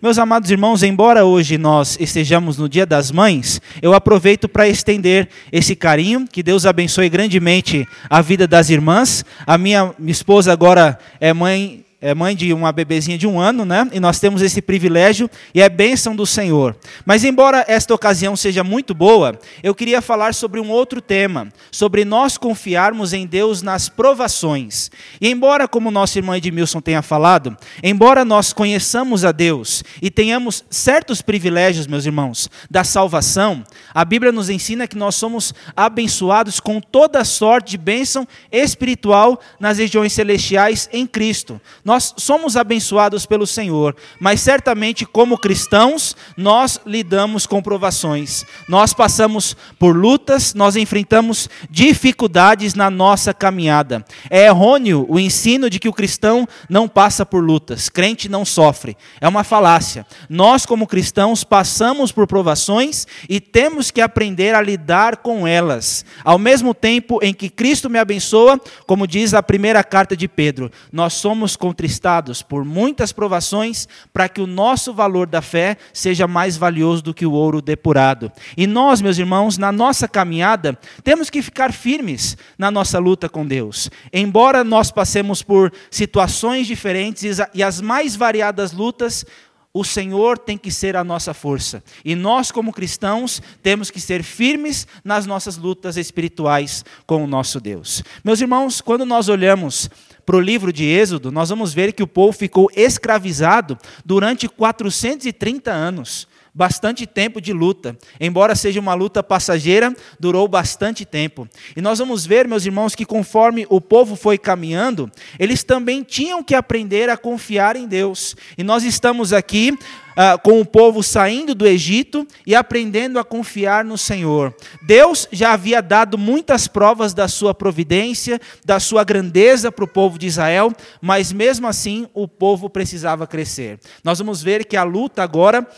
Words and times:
Meus 0.00 0.18
amados 0.18 0.50
irmãos, 0.50 0.82
embora 0.82 1.24
hoje 1.24 1.56
nós 1.56 1.96
estejamos 1.98 2.58
no 2.58 2.68
Dia 2.68 2.84
das 2.84 3.10
Mães, 3.10 3.62
eu 3.80 3.94
aproveito 3.94 4.46
para 4.46 4.68
estender 4.68 5.26
esse 5.50 5.74
carinho, 5.74 6.26
que 6.30 6.42
Deus 6.42 6.66
abençoe 6.66 7.08
grandemente 7.08 7.88
a 8.10 8.20
vida 8.20 8.46
das 8.46 8.68
irmãs. 8.68 9.24
A 9.46 9.56
minha 9.56 9.94
esposa 10.06 10.52
agora 10.52 10.98
é 11.18 11.32
mãe 11.32 11.85
é 11.98 12.14
mãe 12.14 12.36
de 12.36 12.52
uma 12.52 12.70
bebezinha 12.72 13.16
de 13.16 13.26
um 13.26 13.40
ano, 13.40 13.64
né? 13.64 13.88
E 13.90 13.98
nós 13.98 14.20
temos 14.20 14.42
esse 14.42 14.60
privilégio 14.60 15.30
e 15.54 15.62
é 15.62 15.68
bênção 15.68 16.14
do 16.14 16.26
Senhor. 16.26 16.76
Mas, 17.06 17.24
embora 17.24 17.64
esta 17.66 17.94
ocasião 17.94 18.36
seja 18.36 18.62
muito 18.62 18.92
boa, 18.92 19.38
eu 19.62 19.74
queria 19.74 20.02
falar 20.02 20.34
sobre 20.34 20.60
um 20.60 20.68
outro 20.68 21.00
tema, 21.00 21.48
sobre 21.70 22.04
nós 22.04 22.36
confiarmos 22.36 23.14
em 23.14 23.26
Deus 23.26 23.62
nas 23.62 23.88
provações. 23.88 24.90
E, 25.18 25.30
embora, 25.30 25.66
como 25.66 25.90
nosso 25.90 26.18
irmão 26.18 26.36
Edmilson 26.36 26.82
tenha 26.82 27.00
falado, 27.00 27.56
embora 27.82 28.26
nós 28.26 28.52
conheçamos 28.52 29.24
a 29.24 29.32
Deus 29.32 29.82
e 30.02 30.10
tenhamos 30.10 30.64
certos 30.68 31.22
privilégios, 31.22 31.86
meus 31.86 32.04
irmãos, 32.04 32.50
da 32.70 32.84
salvação, 32.84 33.64
a 33.94 34.04
Bíblia 34.04 34.32
nos 34.32 34.50
ensina 34.50 34.86
que 34.86 34.98
nós 34.98 35.14
somos 35.14 35.54
abençoados 35.74 36.60
com 36.60 36.78
toda 36.78 37.24
sorte 37.24 37.70
de 37.70 37.78
bênção 37.78 38.28
espiritual 38.52 39.40
nas 39.58 39.78
regiões 39.78 40.12
celestiais 40.12 40.90
em 40.92 41.06
Cristo. 41.06 41.58
Nós 41.86 42.12
somos 42.16 42.56
abençoados 42.56 43.26
pelo 43.26 43.46
Senhor, 43.46 43.94
mas 44.18 44.40
certamente, 44.40 45.06
como 45.06 45.38
cristãos, 45.38 46.16
nós 46.36 46.80
lidamos 46.84 47.46
com 47.46 47.62
provações. 47.62 48.44
Nós 48.68 48.92
passamos 48.92 49.56
por 49.78 49.96
lutas, 49.96 50.52
nós 50.52 50.74
enfrentamos 50.74 51.48
dificuldades 51.70 52.74
na 52.74 52.90
nossa 52.90 53.32
caminhada. 53.32 54.04
É 54.28 54.46
errôneo 54.46 55.06
o 55.08 55.16
ensino 55.16 55.70
de 55.70 55.78
que 55.78 55.88
o 55.88 55.92
cristão 55.92 56.44
não 56.68 56.88
passa 56.88 57.24
por 57.24 57.40
lutas, 57.40 57.88
crente 57.88 58.28
não 58.28 58.44
sofre. 58.44 58.96
É 59.20 59.28
uma 59.28 59.44
falácia. 59.44 60.04
Nós, 60.28 60.66
como 60.66 60.88
cristãos, 60.88 61.44
passamos 61.44 62.10
por 62.10 62.26
provações 62.26 63.06
e 63.28 63.38
temos 63.38 63.92
que 63.92 64.00
aprender 64.00 64.56
a 64.56 64.60
lidar 64.60 65.18
com 65.18 65.46
elas. 65.46 66.04
Ao 66.24 66.36
mesmo 66.36 66.74
tempo 66.74 67.20
em 67.22 67.32
que 67.32 67.48
Cristo 67.48 67.88
me 67.88 68.00
abençoa, 68.00 68.60
como 68.88 69.06
diz 69.06 69.34
a 69.34 69.40
primeira 69.40 69.84
carta 69.84 70.16
de 70.16 70.26
Pedro, 70.26 70.68
nós 70.92 71.12
somos 71.12 71.54
contristados 71.76 72.40
por 72.40 72.64
muitas 72.64 73.12
provações 73.12 73.86
para 74.10 74.30
que 74.30 74.40
o 74.40 74.46
nosso 74.46 74.94
valor 74.94 75.26
da 75.26 75.42
fé 75.42 75.76
seja 75.92 76.26
mais 76.26 76.56
valioso 76.56 77.02
do 77.02 77.12
que 77.12 77.26
o 77.26 77.32
ouro 77.32 77.60
depurado. 77.60 78.32
E 78.56 78.66
nós, 78.66 79.02
meus 79.02 79.18
irmãos, 79.18 79.58
na 79.58 79.70
nossa 79.70 80.08
caminhada, 80.08 80.78
temos 81.04 81.28
que 81.28 81.42
ficar 81.42 81.74
firmes 81.74 82.34
na 82.56 82.70
nossa 82.70 82.98
luta 82.98 83.28
com 83.28 83.46
Deus. 83.46 83.90
Embora 84.10 84.64
nós 84.64 84.90
passemos 84.90 85.42
por 85.42 85.70
situações 85.90 86.66
diferentes 86.66 87.38
e 87.52 87.62
as 87.62 87.82
mais 87.82 88.16
variadas 88.16 88.72
lutas, 88.72 89.26
o 89.74 89.84
Senhor 89.84 90.38
tem 90.38 90.56
que 90.56 90.70
ser 90.70 90.96
a 90.96 91.04
nossa 91.04 91.34
força. 91.34 91.84
E 92.02 92.14
nós, 92.14 92.50
como 92.50 92.72
cristãos, 92.72 93.42
temos 93.62 93.90
que 93.90 94.00
ser 94.00 94.22
firmes 94.22 94.86
nas 95.04 95.26
nossas 95.26 95.58
lutas 95.58 95.98
espirituais 95.98 96.82
com 97.06 97.22
o 97.22 97.26
nosso 97.26 97.60
Deus. 97.60 98.02
Meus 98.24 98.40
irmãos, 98.40 98.80
quando 98.80 99.04
nós 99.04 99.28
olhamos 99.28 99.90
para 100.26 100.36
o 100.36 100.40
livro 100.40 100.72
de 100.72 100.84
Êxodo, 100.84 101.30
nós 101.30 101.48
vamos 101.50 101.72
ver 101.72 101.92
que 101.92 102.02
o 102.02 102.06
povo 102.06 102.36
ficou 102.36 102.68
escravizado 102.74 103.78
durante 104.04 104.48
430 104.48 105.70
anos 105.70 106.26
bastante 106.56 107.06
tempo 107.06 107.38
de 107.38 107.52
luta. 107.52 107.98
Embora 108.18 108.54
seja 108.54 108.80
uma 108.80 108.94
luta 108.94 109.22
passageira, 109.22 109.94
durou 110.18 110.48
bastante 110.48 111.04
tempo. 111.04 111.46
E 111.76 111.82
nós 111.82 111.98
vamos 111.98 112.24
ver, 112.24 112.48
meus 112.48 112.64
irmãos, 112.64 112.94
que 112.94 113.04
conforme 113.04 113.66
o 113.68 113.78
povo 113.78 114.16
foi 114.16 114.38
caminhando, 114.38 115.12
eles 115.38 115.62
também 115.62 116.02
tinham 116.02 116.42
que 116.42 116.54
aprender 116.54 117.10
a 117.10 117.16
confiar 117.16 117.76
em 117.76 117.86
Deus. 117.86 118.34
E 118.56 118.64
nós 118.64 118.84
estamos 118.84 119.34
aqui 119.34 119.76
Uh, 120.16 120.40
com 120.40 120.58
o 120.58 120.64
povo 120.64 121.02
saindo 121.02 121.54
do 121.54 121.66
Egito 121.66 122.26
e 122.46 122.54
aprendendo 122.54 123.18
a 123.18 123.22
confiar 123.24 123.84
no 123.84 123.98
Senhor. 123.98 124.56
Deus 124.80 125.28
já 125.30 125.52
havia 125.52 125.82
dado 125.82 126.16
muitas 126.16 126.66
provas 126.66 127.12
da 127.12 127.28
sua 127.28 127.52
providência, 127.52 128.40
da 128.64 128.80
sua 128.80 129.04
grandeza 129.04 129.70
para 129.70 129.84
o 129.84 129.86
povo 129.86 130.18
de 130.18 130.26
Israel, 130.26 130.72
mas 131.02 131.34
mesmo 131.34 131.66
assim 131.66 132.08
o 132.14 132.26
povo 132.26 132.70
precisava 132.70 133.26
crescer. 133.26 133.78
Nós 134.02 134.18
vamos 134.18 134.42
ver 134.42 134.64
que 134.64 134.74
a 134.74 134.84
luta 134.84 135.22
agora 135.22 135.68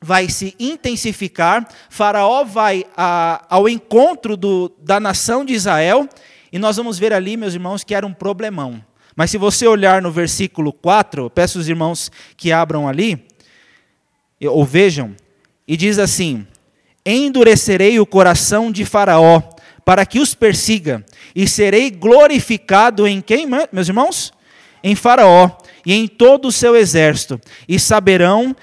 vai 0.00 0.28
se 0.28 0.54
intensificar, 0.58 1.66
Faraó 1.88 2.44
vai 2.44 2.84
a, 2.96 3.44
ao 3.48 3.68
encontro 3.68 4.36
do, 4.36 4.72
da 4.78 5.00
nação 5.00 5.44
de 5.44 5.54
Israel, 5.54 6.08
e 6.52 6.58
nós 6.58 6.76
vamos 6.76 6.98
ver 6.98 7.12
ali, 7.12 7.36
meus 7.36 7.54
irmãos, 7.54 7.82
que 7.82 7.94
era 7.94 8.06
um 8.06 8.12
problemão. 8.12 8.82
Mas 9.14 9.30
se 9.30 9.38
você 9.38 9.66
olhar 9.66 10.02
no 10.02 10.12
versículo 10.12 10.72
4, 10.72 11.30
peço 11.30 11.58
os 11.58 11.68
irmãos 11.68 12.10
que 12.36 12.52
abram 12.52 12.86
ali, 12.86 13.26
ou 14.44 14.64
vejam, 14.64 15.14
e 15.66 15.76
diz 15.76 15.98
assim: 15.98 16.46
Endurecerei 17.04 17.98
o 17.98 18.06
coração 18.06 18.70
de 18.70 18.84
Faraó, 18.84 19.42
para 19.84 20.04
que 20.04 20.20
os 20.20 20.34
persiga, 20.34 21.04
e 21.34 21.48
serei 21.48 21.90
glorificado 21.90 23.06
em 23.06 23.20
quem, 23.20 23.46
meus 23.72 23.88
irmãos? 23.88 24.32
Em 24.82 24.94
Faraó 24.94 25.50
e 25.86 25.94
em 25.94 26.08
todo 26.08 26.48
o 26.48 26.52
seu 26.52 26.74
exército, 26.74 27.40
e 27.68 27.78
saberão 27.78 28.56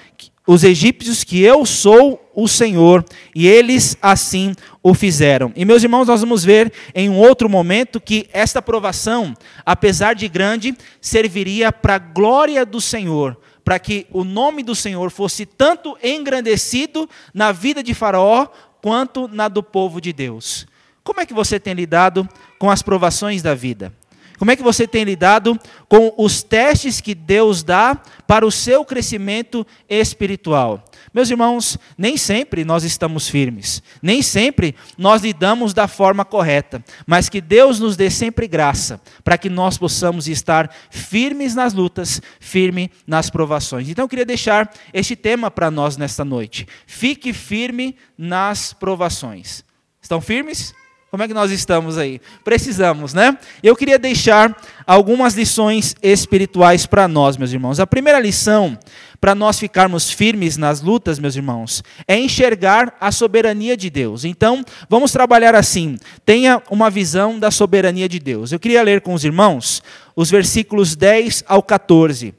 os 0.46 0.62
egípcios 0.62 1.24
que 1.24 1.40
eu 1.40 1.64
sou 1.64 2.20
o 2.34 2.46
Senhor, 2.46 3.04
e 3.34 3.46
eles 3.46 3.96
assim 4.02 4.54
o 4.82 4.92
fizeram. 4.92 5.52
E 5.56 5.64
meus 5.64 5.82
irmãos, 5.82 6.06
nós 6.06 6.20
vamos 6.20 6.44
ver 6.44 6.72
em 6.94 7.08
um 7.08 7.18
outro 7.18 7.48
momento 7.48 8.00
que 8.00 8.28
esta 8.32 8.60
provação, 8.60 9.34
apesar 9.64 10.14
de 10.14 10.28
grande, 10.28 10.76
serviria 11.00 11.72
para 11.72 11.94
a 11.94 11.98
glória 11.98 12.66
do 12.66 12.80
Senhor, 12.80 13.38
para 13.64 13.78
que 13.78 14.06
o 14.10 14.24
nome 14.24 14.62
do 14.62 14.74
Senhor 14.74 15.10
fosse 15.10 15.46
tanto 15.46 15.96
engrandecido 16.02 17.08
na 17.32 17.50
vida 17.50 17.82
de 17.82 17.94
Faraó 17.94 18.46
quanto 18.82 19.26
na 19.28 19.48
do 19.48 19.62
povo 19.62 20.00
de 20.00 20.12
Deus. 20.12 20.66
Como 21.02 21.20
é 21.20 21.26
que 21.26 21.32
você 21.32 21.58
tem 21.58 21.72
lidado 21.72 22.28
com 22.58 22.70
as 22.70 22.82
provações 22.82 23.42
da 23.42 23.54
vida? 23.54 23.92
Como 24.38 24.50
é 24.50 24.56
que 24.56 24.62
você 24.62 24.86
tem 24.86 25.04
lidado 25.04 25.58
com 25.88 26.12
os 26.18 26.42
testes 26.42 27.00
que 27.00 27.14
Deus 27.14 27.62
dá 27.62 27.94
para 28.26 28.46
o 28.46 28.50
seu 28.50 28.84
crescimento 28.84 29.66
espiritual? 29.88 30.84
Meus 31.12 31.30
irmãos, 31.30 31.78
nem 31.96 32.16
sempre 32.16 32.64
nós 32.64 32.82
estamos 32.82 33.28
firmes, 33.28 33.82
nem 34.02 34.20
sempre 34.22 34.74
nós 34.98 35.22
lidamos 35.22 35.72
da 35.72 35.86
forma 35.86 36.24
correta, 36.24 36.84
mas 37.06 37.28
que 37.28 37.40
Deus 37.40 37.78
nos 37.78 37.96
dê 37.96 38.10
sempre 38.10 38.48
graça 38.48 39.00
para 39.22 39.38
que 39.38 39.48
nós 39.48 39.78
possamos 39.78 40.26
estar 40.26 40.68
firmes 40.90 41.54
nas 41.54 41.72
lutas, 41.72 42.20
firme 42.40 42.90
nas 43.06 43.30
provações. 43.30 43.88
Então 43.88 44.04
eu 44.04 44.08
queria 44.08 44.26
deixar 44.26 44.72
este 44.92 45.14
tema 45.14 45.50
para 45.50 45.70
nós 45.70 45.96
nesta 45.96 46.24
noite. 46.24 46.66
Fique 46.86 47.32
firme 47.32 47.96
nas 48.18 48.72
provações. 48.72 49.64
Estão 50.02 50.20
firmes? 50.20 50.74
Como 51.14 51.22
é 51.22 51.28
que 51.28 51.34
nós 51.34 51.52
estamos 51.52 51.96
aí? 51.96 52.20
Precisamos, 52.42 53.14
né? 53.14 53.38
Eu 53.62 53.76
queria 53.76 54.00
deixar 54.00 54.60
algumas 54.84 55.34
lições 55.34 55.94
espirituais 56.02 56.86
para 56.86 57.06
nós, 57.06 57.36
meus 57.36 57.52
irmãos. 57.52 57.78
A 57.78 57.86
primeira 57.86 58.18
lição, 58.18 58.76
para 59.20 59.32
nós 59.32 59.56
ficarmos 59.56 60.10
firmes 60.10 60.56
nas 60.56 60.80
lutas, 60.80 61.20
meus 61.20 61.36
irmãos, 61.36 61.84
é 62.08 62.18
enxergar 62.18 62.96
a 63.00 63.12
soberania 63.12 63.76
de 63.76 63.88
Deus. 63.90 64.24
Então, 64.24 64.64
vamos 64.90 65.12
trabalhar 65.12 65.54
assim. 65.54 65.96
Tenha 66.26 66.60
uma 66.68 66.90
visão 66.90 67.38
da 67.38 67.52
soberania 67.52 68.08
de 68.08 68.18
Deus. 68.18 68.50
Eu 68.50 68.58
queria 68.58 68.82
ler 68.82 69.00
com 69.00 69.14
os 69.14 69.24
irmãos 69.24 69.84
os 70.16 70.28
versículos 70.32 70.96
10 70.96 71.44
ao 71.46 71.62
14, 71.62 72.34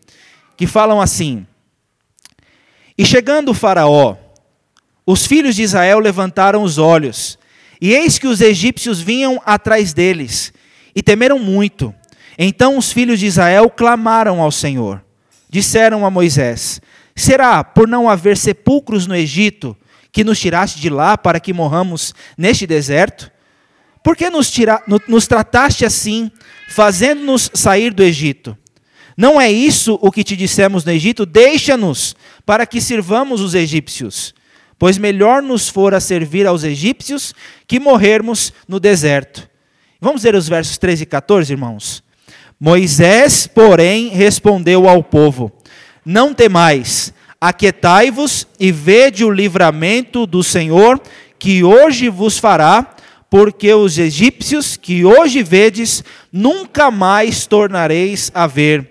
que 0.58 0.68
falam 0.68 1.00
assim: 1.00 1.48
E 2.98 3.06
chegando 3.06 3.52
o 3.52 3.54
Faraó, 3.54 4.18
os 5.06 5.26
filhos 5.26 5.56
de 5.56 5.64
Israel 5.64 6.00
levantaram 6.00 6.62
os 6.62 6.78
olhos 6.78 7.40
e 7.82 7.94
eis 7.94 8.18
que 8.18 8.28
os 8.28 8.42
egípcios 8.42 9.02
vinham 9.02 9.42
atrás 9.46 9.94
deles, 9.94 10.54
e 10.96 11.04
temeram 11.04 11.40
muito. 11.40 11.94
Então 12.38 12.78
os 12.78 12.92
filhos 12.92 13.20
de 13.20 13.26
Israel 13.26 13.70
clamaram 13.70 14.42
ao 14.42 14.52
Senhor. 14.52 15.04
Disseram 15.50 16.06
a 16.06 16.12
Moisés: 16.12 16.82
Será 17.16 17.64
por 17.64 17.88
não 17.88 18.10
haver 18.10 18.38
sepulcros 18.38 19.08
no 19.08 19.16
Egito 19.16 19.76
que 20.12 20.24
nos 20.24 20.40
tiraste 20.40 20.80
de 20.80 20.90
lá 20.90 21.18
para 21.18 21.40
que 21.40 21.54
morramos 21.54 22.14
neste 22.38 22.66
deserto? 22.66 23.32
Por 24.04 24.16
que 24.16 24.30
nos, 24.30 24.52
tira, 24.52 24.82
nos 25.08 25.28
trataste 25.28 25.84
assim, 25.84 26.32
fazendo-nos 26.70 27.50
sair 27.54 27.94
do 27.94 28.04
Egito? 28.04 28.58
Não 29.18 29.40
é 29.40 29.50
isso 29.50 29.98
o 30.02 30.12
que 30.12 30.24
te 30.24 30.36
dissemos 30.36 30.84
no 30.84 30.92
Egito? 30.92 31.26
Deixa-nos 31.26 32.16
para 32.46 32.66
que 32.66 32.82
sirvamos 32.82 33.42
os 33.42 33.56
egípcios. 33.56 34.34
Pois 34.78 34.98
melhor 34.98 35.42
nos 35.42 35.70
fora 35.70 36.00
servir 36.00 36.46
aos 36.46 36.64
egípcios 36.64 37.34
que 37.68 37.80
morrermos 37.80 38.54
no 38.68 38.80
deserto. 38.80 39.50
Vamos 40.02 40.24
ver 40.24 40.36
os 40.36 40.48
versos 40.48 40.78
13 40.78 41.04
e 41.04 41.06
14, 41.06 41.54
irmãos. 41.54 42.04
Moisés, 42.60 43.48
porém, 43.48 44.10
respondeu 44.10 44.88
ao 44.88 45.04
povo: 45.04 45.52
Não 46.06 46.34
temais, 46.34 47.14
aquietai-vos 47.40 48.48
e 48.60 48.72
vede 48.72 49.24
o 49.24 49.32
livramento 49.32 50.26
do 50.26 50.44
Senhor, 50.44 51.02
que 51.40 51.64
hoje 51.64 52.10
vos 52.10 52.38
fará, 52.38 52.96
porque 53.30 53.74
os 53.74 53.98
egípcios 53.98 54.78
que 54.78 55.06
hoje 55.06 55.44
vedes, 55.44 56.04
nunca 56.32 56.92
mais 56.92 57.46
tornareis 57.46 58.32
a 58.34 58.48
ver. 58.48 58.90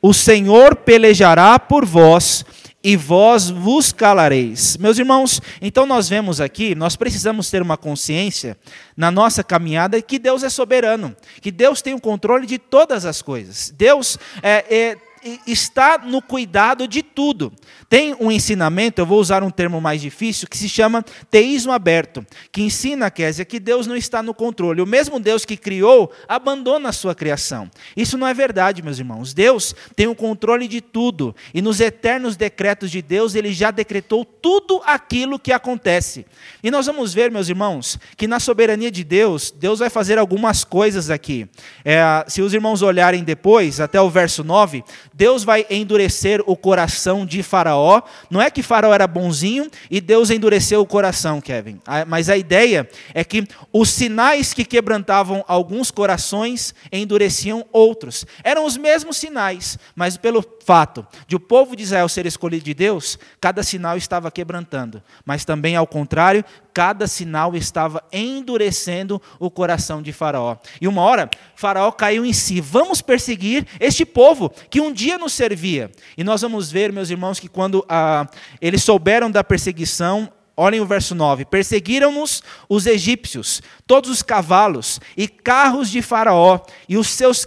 O 0.00 0.12
Senhor 0.12 0.76
pelejará 0.76 1.58
por 1.58 1.84
vós 1.84 2.44
e 2.82 2.96
vós 2.96 3.48
vos 3.48 3.92
calareis. 3.92 4.76
Meus 4.76 4.98
irmãos, 4.98 5.40
então 5.60 5.86
nós 5.86 6.08
vemos 6.08 6.40
aqui, 6.40 6.74
nós 6.74 6.96
precisamos 6.96 7.50
ter 7.50 7.62
uma 7.62 7.76
consciência 7.76 8.56
na 8.96 9.10
nossa 9.10 9.44
caminhada 9.44 10.00
que 10.02 10.18
Deus 10.18 10.42
é 10.42 10.48
soberano, 10.48 11.14
que 11.40 11.50
Deus 11.50 11.80
tem 11.80 11.94
o 11.94 12.00
controle 12.00 12.46
de 12.46 12.58
todas 12.58 13.04
as 13.04 13.22
coisas. 13.22 13.72
Deus 13.76 14.18
é, 14.42 14.64
é 14.68 15.11
está 15.46 15.98
no 15.98 16.20
cuidado 16.20 16.86
de 16.88 17.02
tudo. 17.02 17.52
Tem 17.88 18.14
um 18.18 18.32
ensinamento, 18.32 19.00
eu 19.00 19.06
vou 19.06 19.20
usar 19.20 19.42
um 19.42 19.50
termo 19.50 19.80
mais 19.80 20.00
difícil, 20.00 20.48
que 20.48 20.56
se 20.56 20.68
chama 20.68 21.04
teísmo 21.30 21.72
aberto, 21.72 22.26
que 22.50 22.62
ensina, 22.62 23.10
Késia, 23.10 23.44
que 23.44 23.60
Deus 23.60 23.86
não 23.86 23.96
está 23.96 24.22
no 24.22 24.32
controle. 24.32 24.80
O 24.80 24.86
mesmo 24.86 25.20
Deus 25.20 25.44
que 25.44 25.56
criou 25.56 26.10
abandona 26.26 26.88
a 26.88 26.92
sua 26.92 27.14
criação. 27.14 27.70
Isso 27.96 28.16
não 28.16 28.26
é 28.26 28.34
verdade, 28.34 28.82
meus 28.82 28.98
irmãos. 28.98 29.34
Deus 29.34 29.74
tem 29.94 30.06
o 30.06 30.14
controle 30.14 30.66
de 30.66 30.80
tudo, 30.80 31.34
e 31.52 31.60
nos 31.60 31.80
eternos 31.80 32.36
decretos 32.36 32.90
de 32.90 33.02
Deus, 33.02 33.34
ele 33.34 33.52
já 33.52 33.70
decretou 33.70 34.24
tudo 34.24 34.80
aquilo 34.84 35.38
que 35.38 35.52
acontece. 35.52 36.26
E 36.62 36.70
nós 36.70 36.86
vamos 36.86 37.12
ver, 37.12 37.30
meus 37.30 37.48
irmãos, 37.48 37.98
que 38.16 38.26
na 38.26 38.40
soberania 38.40 38.90
de 38.90 39.04
Deus, 39.04 39.50
Deus 39.50 39.78
vai 39.78 39.90
fazer 39.90 40.18
algumas 40.18 40.64
coisas 40.64 41.10
aqui. 41.10 41.48
É, 41.84 42.02
se 42.26 42.40
os 42.40 42.54
irmãos 42.54 42.82
olharem 42.82 43.22
depois, 43.22 43.80
até 43.80 44.00
o 44.00 44.08
verso 44.08 44.42
9, 44.42 44.82
Deus 45.12 45.44
vai 45.44 45.66
endurecer 45.70 46.42
o 46.46 46.56
coração 46.56 47.26
de 47.26 47.42
Faraó. 47.42 48.02
Não 48.30 48.40
é 48.40 48.50
que 48.50 48.62
Faraó 48.62 48.92
era 48.92 49.06
bonzinho 49.06 49.70
e 49.90 50.00
Deus 50.00 50.30
endureceu 50.30 50.80
o 50.80 50.86
coração, 50.86 51.40
Kevin. 51.40 51.80
Mas 52.06 52.28
a 52.30 52.36
ideia 52.36 52.88
é 53.14 53.22
que 53.24 53.46
os 53.72 53.90
sinais 53.90 54.54
que 54.54 54.64
quebrantavam 54.64 55.44
alguns 55.46 55.90
corações 55.90 56.74
endureciam 56.90 57.64
outros. 57.72 58.24
Eram 58.42 58.64
os 58.64 58.76
mesmos 58.76 59.16
sinais, 59.16 59.78
mas 59.94 60.16
pelo 60.16 60.42
fato 60.64 61.06
de 61.26 61.36
o 61.36 61.40
povo 61.40 61.74
de 61.76 61.82
Israel 61.82 62.08
ser 62.08 62.26
escolhido 62.26 62.64
de 62.64 62.74
Deus, 62.74 63.18
cada 63.40 63.62
sinal 63.62 63.96
estava 63.96 64.30
quebrantando. 64.30 65.02
Mas 65.24 65.44
também, 65.44 65.76
ao 65.76 65.86
contrário, 65.86 66.44
cada 66.72 67.06
sinal 67.06 67.54
estava 67.54 68.02
endurecendo 68.12 69.20
o 69.38 69.50
coração 69.50 70.02
de 70.02 70.12
Faraó. 70.12 70.56
E 70.80 70.88
uma 70.88 71.02
hora, 71.02 71.28
Faraó 71.54 71.90
caiu 71.92 72.24
em 72.24 72.32
si: 72.32 72.60
vamos 72.60 73.02
perseguir 73.02 73.66
este 73.80 74.04
povo 74.04 74.50
que 74.70 74.80
um 74.80 74.92
dia 74.92 75.18
nos 75.18 75.32
servia. 75.32 75.90
E 76.16 76.24
nós 76.24 76.42
vamos 76.42 76.70
ver, 76.70 76.92
meus 76.92 77.10
irmãos, 77.10 77.38
que 77.38 77.48
quando 77.48 77.84
ah, 77.88 78.26
eles 78.60 78.82
souberam 78.82 79.30
da 79.30 79.44
perseguição, 79.44 80.30
Olhem 80.56 80.80
o 80.80 80.86
verso 80.86 81.14
9: 81.14 81.46
Perseguiram-nos 81.46 82.42
os 82.68 82.86
egípcios, 82.86 83.62
todos 83.86 84.10
os 84.10 84.22
cavalos 84.22 85.00
e 85.16 85.26
carros 85.26 85.90
de 85.90 86.02
Faraó, 86.02 86.60
e 86.88 86.98
os 86.98 87.08
seus 87.08 87.46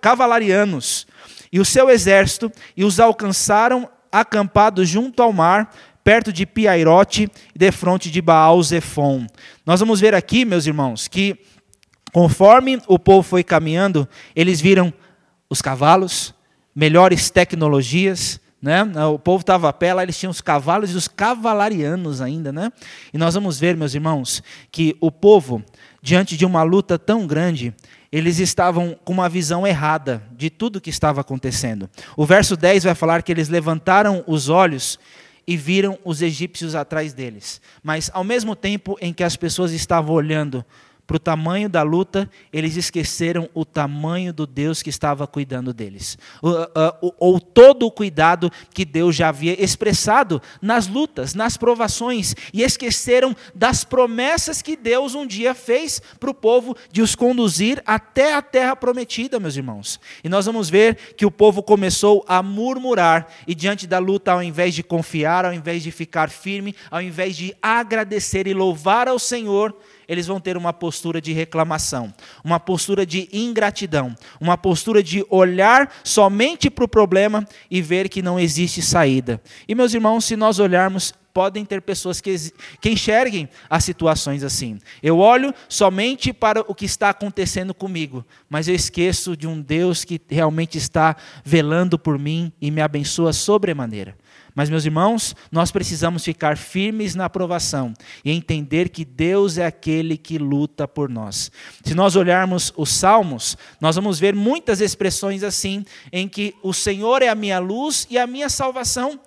cavalarianos, 0.00 1.06
e 1.56 1.60
o 1.60 1.64
seu 1.64 1.88
exército, 1.88 2.52
e 2.76 2.84
os 2.84 3.00
alcançaram 3.00 3.88
acampados 4.12 4.86
junto 4.86 5.22
ao 5.22 5.32
mar, 5.32 5.74
perto 6.04 6.30
de 6.30 6.44
Piairote, 6.44 7.30
defronte 7.54 8.10
de 8.10 8.20
Baal 8.20 8.62
Zephon. 8.62 9.26
Nós 9.64 9.80
vamos 9.80 9.98
ver 9.98 10.14
aqui, 10.14 10.44
meus 10.44 10.66
irmãos, 10.66 11.08
que 11.08 11.38
conforme 12.12 12.78
o 12.86 12.98
povo 12.98 13.22
foi 13.22 13.42
caminhando, 13.42 14.06
eles 14.34 14.60
viram 14.60 14.92
os 15.48 15.62
cavalos, 15.62 16.34
melhores 16.74 17.30
tecnologias, 17.30 18.38
né? 18.60 18.82
O 19.06 19.18
povo 19.18 19.40
estava 19.40 19.70
a 19.70 19.72
pé, 19.72 19.94
lá 19.94 20.02
eles 20.02 20.18
tinham 20.18 20.30
os 20.30 20.42
cavalos 20.42 20.90
e 20.90 20.94
os 20.94 21.08
cavalarianos 21.08 22.20
ainda, 22.20 22.52
né? 22.52 22.70
E 23.14 23.16
nós 23.16 23.32
vamos 23.32 23.58
ver, 23.58 23.78
meus 23.78 23.94
irmãos, 23.94 24.42
que 24.70 24.94
o 25.00 25.10
povo, 25.10 25.64
diante 26.02 26.36
de 26.36 26.44
uma 26.44 26.62
luta 26.62 26.98
tão 26.98 27.26
grande, 27.26 27.74
eles 28.10 28.38
estavam 28.38 28.96
com 29.04 29.12
uma 29.12 29.28
visão 29.28 29.66
errada 29.66 30.22
de 30.36 30.50
tudo 30.50 30.80
que 30.80 30.90
estava 30.90 31.20
acontecendo. 31.20 31.88
O 32.16 32.24
verso 32.24 32.56
10 32.56 32.84
vai 32.84 32.94
falar 32.94 33.22
que 33.22 33.32
eles 33.32 33.48
levantaram 33.48 34.22
os 34.26 34.48
olhos 34.48 34.98
e 35.46 35.56
viram 35.56 35.98
os 36.04 36.22
egípcios 36.22 36.74
atrás 36.74 37.12
deles. 37.12 37.60
Mas 37.82 38.10
ao 38.12 38.24
mesmo 38.24 38.56
tempo 38.56 38.96
em 39.00 39.12
que 39.12 39.22
as 39.22 39.36
pessoas 39.36 39.72
estavam 39.72 40.14
olhando 40.14 40.64
para 41.06 41.16
o 41.16 41.20
tamanho 41.20 41.68
da 41.68 41.82
luta, 41.82 42.28
eles 42.52 42.76
esqueceram 42.76 43.48
o 43.54 43.64
tamanho 43.64 44.32
do 44.32 44.46
Deus 44.46 44.82
que 44.82 44.90
estava 44.90 45.26
cuidando 45.26 45.72
deles. 45.72 46.18
Ou 47.18 47.38
todo 47.38 47.86
o 47.86 47.90
cuidado 47.90 48.50
que 48.74 48.84
Deus 48.84 49.14
já 49.14 49.28
havia 49.28 49.62
expressado 49.62 50.42
nas 50.60 50.88
lutas, 50.88 51.34
nas 51.34 51.56
provações, 51.56 52.34
e 52.52 52.62
esqueceram 52.62 53.36
das 53.54 53.84
promessas 53.84 54.60
que 54.60 54.76
Deus 54.76 55.14
um 55.14 55.26
dia 55.26 55.54
fez 55.54 56.02
para 56.18 56.30
o 56.30 56.34
povo 56.34 56.76
de 56.90 57.02
os 57.02 57.14
conduzir 57.14 57.82
até 57.86 58.34
a 58.34 58.42
terra 58.42 58.74
prometida, 58.74 59.38
meus 59.38 59.56
irmãos. 59.56 60.00
E 60.24 60.28
nós 60.28 60.46
vamos 60.46 60.68
ver 60.68 60.96
que 61.16 61.24
o 61.24 61.30
povo 61.30 61.62
começou 61.62 62.24
a 62.26 62.42
murmurar, 62.42 63.28
e 63.46 63.54
diante 63.54 63.86
da 63.86 63.98
luta, 63.98 64.32
ao 64.32 64.42
invés 64.42 64.74
de 64.74 64.82
confiar, 64.82 65.44
ao 65.44 65.52
invés 65.52 65.82
de 65.82 65.92
ficar 65.92 66.30
firme, 66.30 66.74
ao 66.90 67.00
invés 67.00 67.36
de 67.36 67.54
agradecer 67.62 68.46
e 68.46 68.54
louvar 68.54 69.06
ao 69.06 69.18
Senhor, 69.18 69.76
eles 70.08 70.26
vão 70.26 70.40
ter 70.40 70.56
uma 70.56 70.72
postura 70.72 71.20
de 71.20 71.32
reclamação, 71.32 72.12
uma 72.44 72.60
postura 72.60 73.04
de 73.04 73.28
ingratidão, 73.32 74.14
uma 74.40 74.56
postura 74.56 75.02
de 75.02 75.24
olhar 75.28 75.92
somente 76.04 76.70
para 76.70 76.84
o 76.84 76.88
problema 76.88 77.46
e 77.70 77.82
ver 77.82 78.08
que 78.08 78.22
não 78.22 78.38
existe 78.38 78.82
saída. 78.82 79.40
E, 79.68 79.74
meus 79.74 79.94
irmãos, 79.94 80.24
se 80.24 80.36
nós 80.36 80.58
olharmos 80.58 81.12
podem 81.36 81.66
ter 81.66 81.82
pessoas 81.82 82.18
que, 82.18 82.34
que 82.80 82.88
enxerguem 82.88 83.46
as 83.68 83.84
situações 83.84 84.42
assim. 84.42 84.78
Eu 85.02 85.18
olho 85.18 85.52
somente 85.68 86.32
para 86.32 86.62
o 86.66 86.74
que 86.74 86.86
está 86.86 87.10
acontecendo 87.10 87.74
comigo, 87.74 88.24
mas 88.48 88.68
eu 88.68 88.74
esqueço 88.74 89.36
de 89.36 89.46
um 89.46 89.60
Deus 89.60 90.02
que 90.02 90.18
realmente 90.30 90.78
está 90.78 91.14
velando 91.44 91.98
por 91.98 92.18
mim 92.18 92.50
e 92.58 92.70
me 92.70 92.80
abençoa 92.80 93.34
sobremaneira. 93.34 94.16
Mas, 94.56 94.70
meus 94.70 94.86
irmãos, 94.86 95.36
nós 95.52 95.70
precisamos 95.70 96.24
ficar 96.24 96.56
firmes 96.56 97.14
na 97.14 97.26
aprovação 97.26 97.92
e 98.24 98.30
entender 98.30 98.88
que 98.88 99.04
Deus 99.04 99.58
é 99.58 99.66
aquele 99.66 100.16
que 100.16 100.38
luta 100.38 100.88
por 100.88 101.10
nós. 101.10 101.52
Se 101.84 101.94
nós 101.94 102.16
olharmos 102.16 102.72
os 102.74 102.88
Salmos, 102.88 103.54
nós 103.78 103.96
vamos 103.96 104.18
ver 104.18 104.34
muitas 104.34 104.80
expressões 104.80 105.42
assim, 105.42 105.84
em 106.10 106.26
que 106.26 106.54
o 106.62 106.72
Senhor 106.72 107.20
é 107.20 107.28
a 107.28 107.34
minha 107.34 107.58
luz 107.58 108.06
e 108.08 108.16
a 108.16 108.26
minha 108.26 108.48
salvação. 108.48 109.20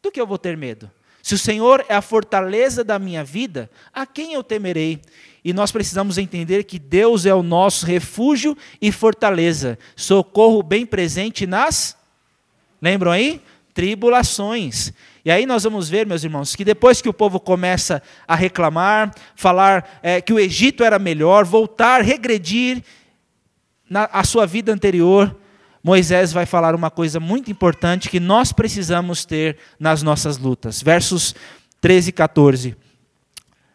Do 0.00 0.12
que 0.12 0.20
eu 0.20 0.26
vou 0.28 0.38
ter 0.38 0.56
medo? 0.56 0.88
Se 1.24 1.34
o 1.34 1.38
Senhor 1.38 1.84
é 1.88 1.96
a 1.96 2.00
fortaleza 2.00 2.84
da 2.84 3.00
minha 3.00 3.24
vida, 3.24 3.68
a 3.92 4.06
quem 4.06 4.34
eu 4.34 4.44
temerei? 4.44 5.02
E 5.44 5.52
nós 5.52 5.72
precisamos 5.72 6.18
entender 6.18 6.62
que 6.62 6.78
Deus 6.78 7.26
é 7.26 7.34
o 7.34 7.42
nosso 7.42 7.84
refúgio 7.84 8.56
e 8.80 8.92
fortaleza, 8.92 9.76
socorro 9.96 10.62
bem 10.62 10.86
presente 10.86 11.48
nas. 11.48 11.96
Lembram 12.80 13.10
aí? 13.10 13.42
Tribulações. 13.78 14.92
E 15.24 15.30
aí 15.30 15.46
nós 15.46 15.62
vamos 15.62 15.88
ver, 15.88 16.04
meus 16.04 16.24
irmãos, 16.24 16.56
que 16.56 16.64
depois 16.64 17.00
que 17.00 17.08
o 17.08 17.12
povo 17.12 17.38
começa 17.38 18.02
a 18.26 18.34
reclamar, 18.34 19.14
falar 19.36 20.00
é, 20.02 20.20
que 20.20 20.32
o 20.32 20.38
Egito 20.40 20.82
era 20.82 20.98
melhor, 20.98 21.44
voltar, 21.44 22.02
regredir 22.02 22.82
na 23.88 24.08
a 24.12 24.24
sua 24.24 24.46
vida 24.46 24.72
anterior, 24.72 25.36
Moisés 25.80 26.32
vai 26.32 26.44
falar 26.44 26.74
uma 26.74 26.90
coisa 26.90 27.20
muito 27.20 27.52
importante 27.52 28.08
que 28.08 28.18
nós 28.18 28.50
precisamos 28.50 29.24
ter 29.24 29.56
nas 29.78 30.02
nossas 30.02 30.38
lutas. 30.38 30.82
Versos 30.82 31.32
13 31.80 32.08
e 32.08 32.12
14. 32.12 32.76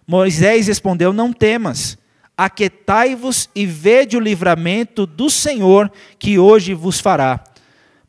Moisés 0.06 0.68
respondeu: 0.68 1.14
Não 1.14 1.32
temas, 1.32 1.98
aquetai-vos 2.38 3.50
e 3.56 3.66
vede 3.66 4.18
o 4.18 4.20
livramento 4.20 5.06
do 5.06 5.30
Senhor 5.30 5.90
que 6.20 6.38
hoje 6.38 6.74
vos 6.74 7.00
fará. 7.00 7.42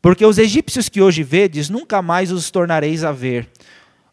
Porque 0.05 0.23
os 0.23 0.37
egípcios 0.37 0.87
que 0.87 1.01
hoje 1.01 1.23
vedes, 1.23 1.67
nunca 1.67 1.99
mais 1.99 2.31
os 2.31 2.51
tornareis 2.51 3.03
a 3.03 3.11
ver. 3.11 3.49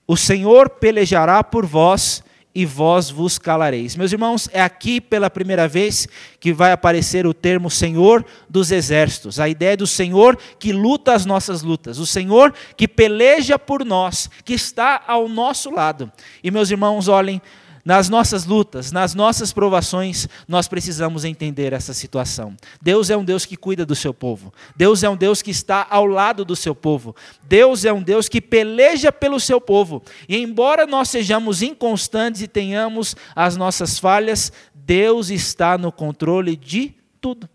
O 0.06 0.16
Senhor 0.16 0.70
pelejará 0.70 1.44
por 1.44 1.66
vós 1.66 2.24
e 2.54 2.64
vós 2.64 3.10
vos 3.10 3.36
calareis. 3.36 3.94
Meus 3.94 4.10
irmãos, 4.10 4.48
é 4.54 4.62
aqui 4.62 5.02
pela 5.02 5.28
primeira 5.28 5.68
vez 5.68 6.08
que 6.40 6.50
vai 6.50 6.72
aparecer 6.72 7.26
o 7.26 7.34
termo 7.34 7.70
Senhor 7.70 8.24
dos 8.48 8.72
exércitos. 8.72 9.38
A 9.38 9.50
ideia 9.50 9.76
do 9.76 9.86
Senhor 9.86 10.38
que 10.58 10.72
luta 10.72 11.12
as 11.12 11.26
nossas 11.26 11.60
lutas, 11.60 11.98
o 11.98 12.06
Senhor 12.06 12.54
que 12.74 12.88
peleja 12.88 13.58
por 13.58 13.84
nós, 13.84 14.30
que 14.46 14.54
está 14.54 15.02
ao 15.06 15.28
nosso 15.28 15.70
lado. 15.70 16.10
E 16.42 16.50
meus 16.50 16.70
irmãos, 16.70 17.06
olhem, 17.06 17.38
nas 17.84 18.08
nossas 18.08 18.44
lutas, 18.44 18.92
nas 18.92 19.14
nossas 19.14 19.52
provações, 19.52 20.28
nós 20.46 20.68
precisamos 20.68 21.24
entender 21.24 21.72
essa 21.72 21.92
situação. 21.92 22.56
Deus 22.80 23.10
é 23.10 23.16
um 23.16 23.24
Deus 23.24 23.44
que 23.44 23.56
cuida 23.56 23.84
do 23.84 23.94
seu 23.94 24.14
povo. 24.14 24.52
Deus 24.76 25.02
é 25.02 25.08
um 25.08 25.16
Deus 25.16 25.42
que 25.42 25.50
está 25.50 25.86
ao 25.90 26.06
lado 26.06 26.44
do 26.44 26.54
seu 26.54 26.74
povo. 26.74 27.14
Deus 27.42 27.84
é 27.84 27.92
um 27.92 28.02
Deus 28.02 28.28
que 28.28 28.40
peleja 28.40 29.10
pelo 29.10 29.40
seu 29.40 29.60
povo. 29.60 30.02
E 30.28 30.36
embora 30.36 30.86
nós 30.86 31.08
sejamos 31.08 31.60
inconstantes 31.60 32.42
e 32.42 32.48
tenhamos 32.48 33.16
as 33.34 33.56
nossas 33.56 33.98
falhas, 33.98 34.52
Deus 34.74 35.30
está 35.30 35.76
no 35.76 35.90
controle 35.90 36.56
de 36.56 36.94
tudo. 37.20 37.48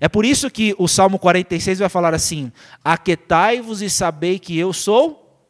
É 0.00 0.08
por 0.08 0.24
isso 0.24 0.50
que 0.50 0.74
o 0.78 0.88
Salmo 0.88 1.18
46 1.18 1.80
vai 1.80 1.88
falar 1.88 2.14
assim: 2.14 2.50
Aquetai-vos 2.82 3.82
e 3.82 3.90
sabei 3.90 4.38
que 4.38 4.58
eu 4.58 4.72
sou 4.72 5.46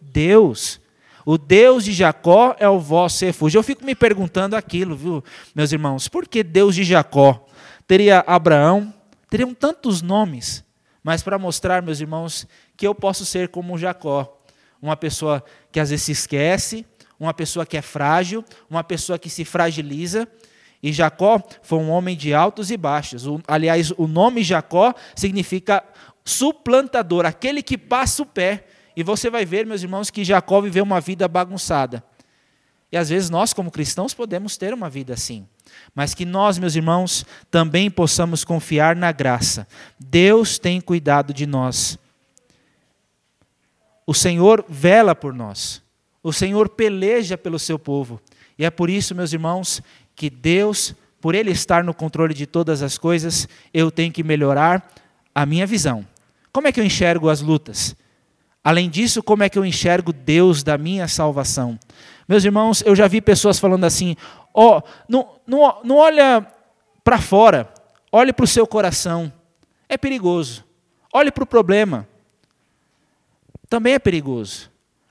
Deus. 0.00 0.81
O 1.24 1.38
Deus 1.38 1.84
de 1.84 1.92
Jacó 1.92 2.56
é 2.58 2.68
o 2.68 2.78
vosso 2.78 3.24
refúgio. 3.24 3.58
Eu 3.58 3.62
fico 3.62 3.84
me 3.84 3.94
perguntando 3.94 4.56
aquilo, 4.56 4.96
viu, 4.96 5.24
meus 5.54 5.72
irmãos? 5.72 6.08
Por 6.08 6.26
que 6.26 6.42
Deus 6.42 6.74
de 6.74 6.84
Jacó? 6.84 7.46
Teria 7.86 8.24
Abraão, 8.26 8.92
teriam 9.30 9.54
tantos 9.54 10.02
nomes, 10.02 10.64
mas 11.02 11.22
para 11.22 11.38
mostrar, 11.38 11.82
meus 11.82 12.00
irmãos, 12.00 12.46
que 12.76 12.86
eu 12.86 12.94
posso 12.94 13.24
ser 13.24 13.48
como 13.48 13.78
Jacó. 13.78 14.40
uma 14.80 14.96
pessoa 14.96 15.44
que 15.70 15.78
às 15.78 15.90
vezes 15.90 16.06
se 16.06 16.12
esquece, 16.12 16.84
uma 17.18 17.32
pessoa 17.32 17.64
que 17.64 17.76
é 17.76 17.82
frágil, 17.82 18.44
uma 18.68 18.82
pessoa 18.82 19.16
que 19.18 19.30
se 19.30 19.44
fragiliza. 19.44 20.26
E 20.82 20.92
Jacó 20.92 21.40
foi 21.62 21.78
um 21.78 21.88
homem 21.90 22.16
de 22.16 22.34
altos 22.34 22.70
e 22.72 22.76
baixos. 22.76 23.24
O, 23.26 23.40
aliás, 23.46 23.92
o 23.96 24.08
nome 24.08 24.42
Jacó 24.42 24.92
significa 25.14 25.84
suplantador, 26.24 27.24
aquele 27.24 27.62
que 27.62 27.78
passa 27.78 28.22
o 28.22 28.26
pé. 28.26 28.64
E 28.96 29.02
você 29.02 29.30
vai 29.30 29.44
ver, 29.44 29.66
meus 29.66 29.82
irmãos, 29.82 30.10
que 30.10 30.24
Jacó 30.24 30.60
viveu 30.60 30.84
uma 30.84 31.00
vida 31.00 31.26
bagunçada. 31.26 32.04
E 32.90 32.96
às 32.96 33.08
vezes 33.08 33.30
nós, 33.30 33.54
como 33.54 33.70
cristãos, 33.70 34.12
podemos 34.12 34.58
ter 34.58 34.74
uma 34.74 34.90
vida 34.90 35.14
assim. 35.14 35.46
Mas 35.94 36.14
que 36.14 36.26
nós, 36.26 36.58
meus 36.58 36.76
irmãos, 36.76 37.24
também 37.50 37.90
possamos 37.90 38.44
confiar 38.44 38.94
na 38.94 39.10
graça. 39.10 39.66
Deus 39.98 40.58
tem 40.58 40.78
cuidado 40.78 41.32
de 41.32 41.46
nós. 41.46 41.98
O 44.06 44.12
Senhor 44.12 44.62
vela 44.68 45.14
por 45.14 45.32
nós. 45.32 45.82
O 46.22 46.32
Senhor 46.32 46.68
peleja 46.68 47.38
pelo 47.38 47.58
seu 47.58 47.78
povo. 47.78 48.20
E 48.58 48.64
é 48.64 48.70
por 48.70 48.90
isso, 48.90 49.14
meus 49.14 49.32
irmãos, 49.32 49.80
que 50.14 50.28
Deus, 50.28 50.94
por 51.18 51.34
Ele 51.34 51.50
estar 51.50 51.82
no 51.82 51.94
controle 51.94 52.34
de 52.34 52.46
todas 52.46 52.82
as 52.82 52.98
coisas, 52.98 53.48
eu 53.72 53.90
tenho 53.90 54.12
que 54.12 54.22
melhorar 54.22 54.86
a 55.34 55.46
minha 55.46 55.66
visão. 55.66 56.06
Como 56.52 56.68
é 56.68 56.72
que 56.72 56.78
eu 56.78 56.84
enxergo 56.84 57.30
as 57.30 57.40
lutas? 57.40 57.96
Além 58.64 58.88
disso, 58.88 59.22
como 59.22 59.42
é 59.42 59.48
que 59.48 59.58
eu 59.58 59.64
enxergo 59.64 60.12
Deus 60.12 60.62
da 60.62 60.78
minha 60.78 61.08
salvação? 61.08 61.78
Meus 62.28 62.44
irmãos, 62.44 62.82
eu 62.86 62.94
já 62.94 63.08
vi 63.08 63.20
pessoas 63.20 63.58
falando 63.58 63.84
assim: 63.84 64.16
ó, 64.54 64.78
oh, 64.78 64.82
não, 65.08 65.28
não, 65.46 65.80
não 65.82 65.96
olha 65.96 66.46
para 67.02 67.20
fora, 67.20 67.72
olhe 68.10 68.32
para 68.32 68.44
o 68.44 68.48
seu 68.48 68.66
coração. 68.66 69.32
É 69.88 69.96
perigoso. 69.96 70.64
Olhe 71.12 71.30
para 71.30 71.44
o 71.44 71.46
problema. 71.46 72.08
Também 73.68 73.94
é 73.94 73.98
perigoso. 73.98 74.70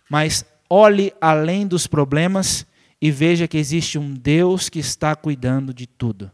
Mas 0.09 0.45
olhe 0.69 1.13
além 1.19 1.67
dos 1.67 1.85
problemas 1.85 2.65
e 3.01 3.11
veja 3.11 3.47
que 3.47 3.57
existe 3.57 3.99
um 3.99 4.13
Deus 4.13 4.69
que 4.69 4.79
está 4.79 5.15
cuidando 5.15 5.73
de 5.73 5.85
tudo. 5.85 6.31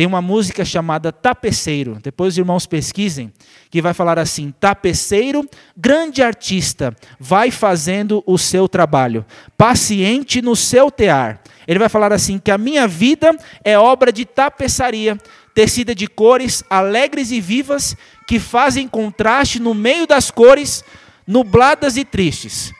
Tem 0.00 0.06
uma 0.06 0.22
música 0.22 0.64
chamada 0.64 1.12
Tapeceiro, 1.12 1.98
depois 2.02 2.32
os 2.32 2.38
irmãos 2.38 2.64
pesquisem, 2.64 3.30
que 3.70 3.82
vai 3.82 3.92
falar 3.92 4.18
assim: 4.18 4.50
Tapeceiro, 4.58 5.46
grande 5.76 6.22
artista, 6.22 6.96
vai 7.18 7.50
fazendo 7.50 8.24
o 8.26 8.38
seu 8.38 8.66
trabalho, 8.66 9.26
paciente 9.58 10.40
no 10.40 10.56
seu 10.56 10.90
tear. 10.90 11.42
Ele 11.68 11.78
vai 11.78 11.90
falar 11.90 12.14
assim: 12.14 12.38
que 12.38 12.50
a 12.50 12.56
minha 12.56 12.88
vida 12.88 13.36
é 13.62 13.78
obra 13.78 14.10
de 14.10 14.24
tapeçaria, 14.24 15.18
tecida 15.54 15.94
de 15.94 16.06
cores 16.06 16.64
alegres 16.70 17.30
e 17.30 17.38
vivas, 17.38 17.94
que 18.26 18.38
fazem 18.38 18.88
contraste 18.88 19.60
no 19.60 19.74
meio 19.74 20.06
das 20.06 20.30
cores, 20.30 20.82
nubladas 21.26 21.98
e 21.98 22.06
tristes. 22.06 22.72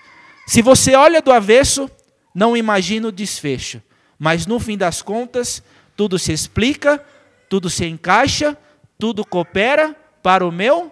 Se 0.47 0.63
você 0.63 0.95
olha 0.95 1.21
do 1.21 1.31
avesso, 1.31 1.87
não 2.35 2.57
imagina 2.57 3.09
o 3.09 3.13
desfecho, 3.13 3.83
mas 4.19 4.47
no 4.47 4.59
fim 4.59 4.79
das 4.79 5.03
contas, 5.03 5.63
tudo 6.01 6.19
se 6.19 6.33
explica, 6.33 6.99
tudo 7.47 7.69
se 7.69 7.85
encaixa, 7.85 8.57
tudo 8.99 9.23
coopera 9.23 9.95
para 10.23 10.47
o 10.47 10.51
meu 10.51 10.91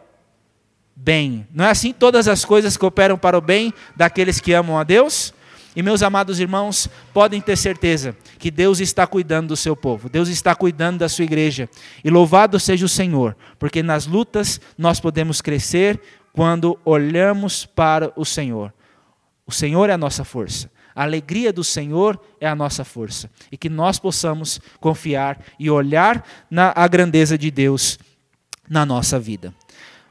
bem. 0.95 1.47
Não 1.51 1.65
é 1.65 1.71
assim? 1.71 1.95
Todas 1.95 2.29
as 2.29 2.45
coisas 2.45 2.77
cooperam 2.77 3.17
para 3.17 3.39
o 3.39 3.41
bem 3.41 3.73
daqueles 3.97 4.39
que 4.39 4.53
amam 4.53 4.77
a 4.77 4.85
Deus? 4.85 5.33
E 5.75 5.83
meus 5.83 6.03
amados 6.03 6.41
irmãos, 6.41 6.91
podem 7.15 7.41
ter 7.41 7.57
certeza 7.57 8.15
que 8.39 8.51
Deus 8.51 8.81
está 8.81 9.07
cuidando 9.07 9.49
do 9.49 9.57
seu 9.57 9.75
povo, 9.75 10.11
Deus 10.11 10.29
está 10.29 10.55
cuidando 10.55 10.99
da 10.99 11.09
sua 11.09 11.25
igreja. 11.25 11.71
E 12.05 12.11
louvado 12.11 12.61
seja 12.61 12.85
o 12.85 12.89
Senhor, 12.89 13.35
porque 13.59 13.83
nas 13.83 14.07
lutas 14.07 14.61
nós 14.77 15.01
podemos 15.01 15.41
crescer 15.41 15.99
quando 16.35 16.79
olhamos 16.85 17.65
para 17.65 18.13
o 18.15 18.27
Senhor. 18.27 18.75
O 19.47 19.53
Senhor 19.53 19.89
é 19.89 19.95
a 19.95 19.99
nossa 19.99 20.23
força. 20.23 20.71
A 20.99 21.05
alegria 21.05 21.53
do 21.53 21.63
Senhor 21.63 22.21
é 22.41 22.49
a 22.49 22.57
nossa 22.57 22.85
força. 22.85 23.31
E 23.53 23.57
que 23.57 23.69
nós 23.69 24.01
possamos 24.01 24.61
confiar 24.81 25.41
e 25.57 25.71
olhar 25.71 26.27
na 26.51 26.73
a 26.75 26.89
grandeza 26.89 27.39
de 27.39 27.53
Deus 27.53 28.01
na 28.69 28.85
nossa 28.85 29.17
vida. 29.17 29.55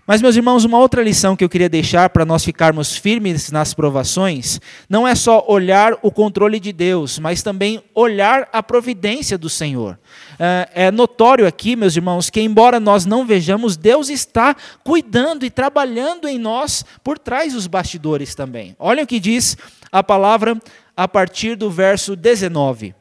Mas, 0.07 0.21
meus 0.21 0.37
irmãos, 0.37 0.63
uma 0.63 0.79
outra 0.79 1.03
lição 1.03 1.35
que 1.35 1.43
eu 1.43 1.49
queria 1.49 1.67
deixar 1.67 2.09
para 2.11 2.23
nós 2.23 2.45
ficarmos 2.45 2.95
firmes 2.95 3.51
nas 3.51 3.73
provações, 3.73 4.61
não 4.89 5.05
é 5.05 5.13
só 5.13 5.43
olhar 5.49 5.97
o 6.01 6.09
controle 6.09 6.61
de 6.61 6.71
Deus, 6.71 7.19
mas 7.19 7.43
também 7.43 7.83
olhar 7.93 8.47
a 8.53 8.63
providência 8.63 9.37
do 9.37 9.49
Senhor. 9.49 9.99
É, 10.39 10.69
é 10.85 10.91
notório 10.91 11.45
aqui, 11.45 11.75
meus 11.75 11.93
irmãos, 11.93 12.29
que 12.29 12.39
embora 12.39 12.79
nós 12.79 13.05
não 13.05 13.25
vejamos, 13.25 13.75
Deus 13.75 14.07
está 14.07 14.55
cuidando 14.81 15.45
e 15.45 15.49
trabalhando 15.49 16.25
em 16.25 16.39
nós 16.39 16.85
por 17.03 17.19
trás 17.19 17.51
dos 17.51 17.67
bastidores 17.67 18.33
também. 18.33 18.77
Olha 18.79 19.03
o 19.03 19.07
que 19.07 19.19
diz 19.19 19.57
a 19.91 20.01
palavra 20.01 20.57
a 20.95 21.05
partir 21.05 21.57
do 21.57 21.69
verso 21.69 22.15
19. 22.15 22.95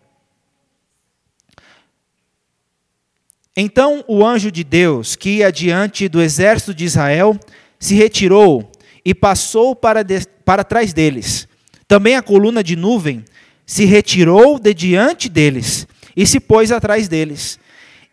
Então 3.57 4.05
o 4.07 4.25
anjo 4.25 4.51
de 4.51 4.63
Deus, 4.63 5.17
que 5.17 5.39
ia 5.39 5.51
diante 5.51 6.09
do 6.09 6.21
exército 6.21 6.75
de 6.75 6.85
Israel, 6.85 7.39
se 7.79 7.95
retirou 7.95 8.71
e 9.05 9.15
passou 9.15 9.75
para, 9.75 10.03
de, 10.03 10.27
para 10.45 10.63
trás 10.63 10.93
deles. 10.93 11.49
Também 11.89 12.17
a 12.17 12.23
coluna 12.23 12.63
de 12.63 12.77
nuvem 12.77 13.25
se 13.65 13.85
retirou 13.85 14.59
de 14.59 14.75
diante 14.75 15.29
deles 15.29 15.87
e 16.15 16.27
se 16.27 16.39
pôs 16.39 16.71
atrás 16.71 17.09
deles. 17.09 17.59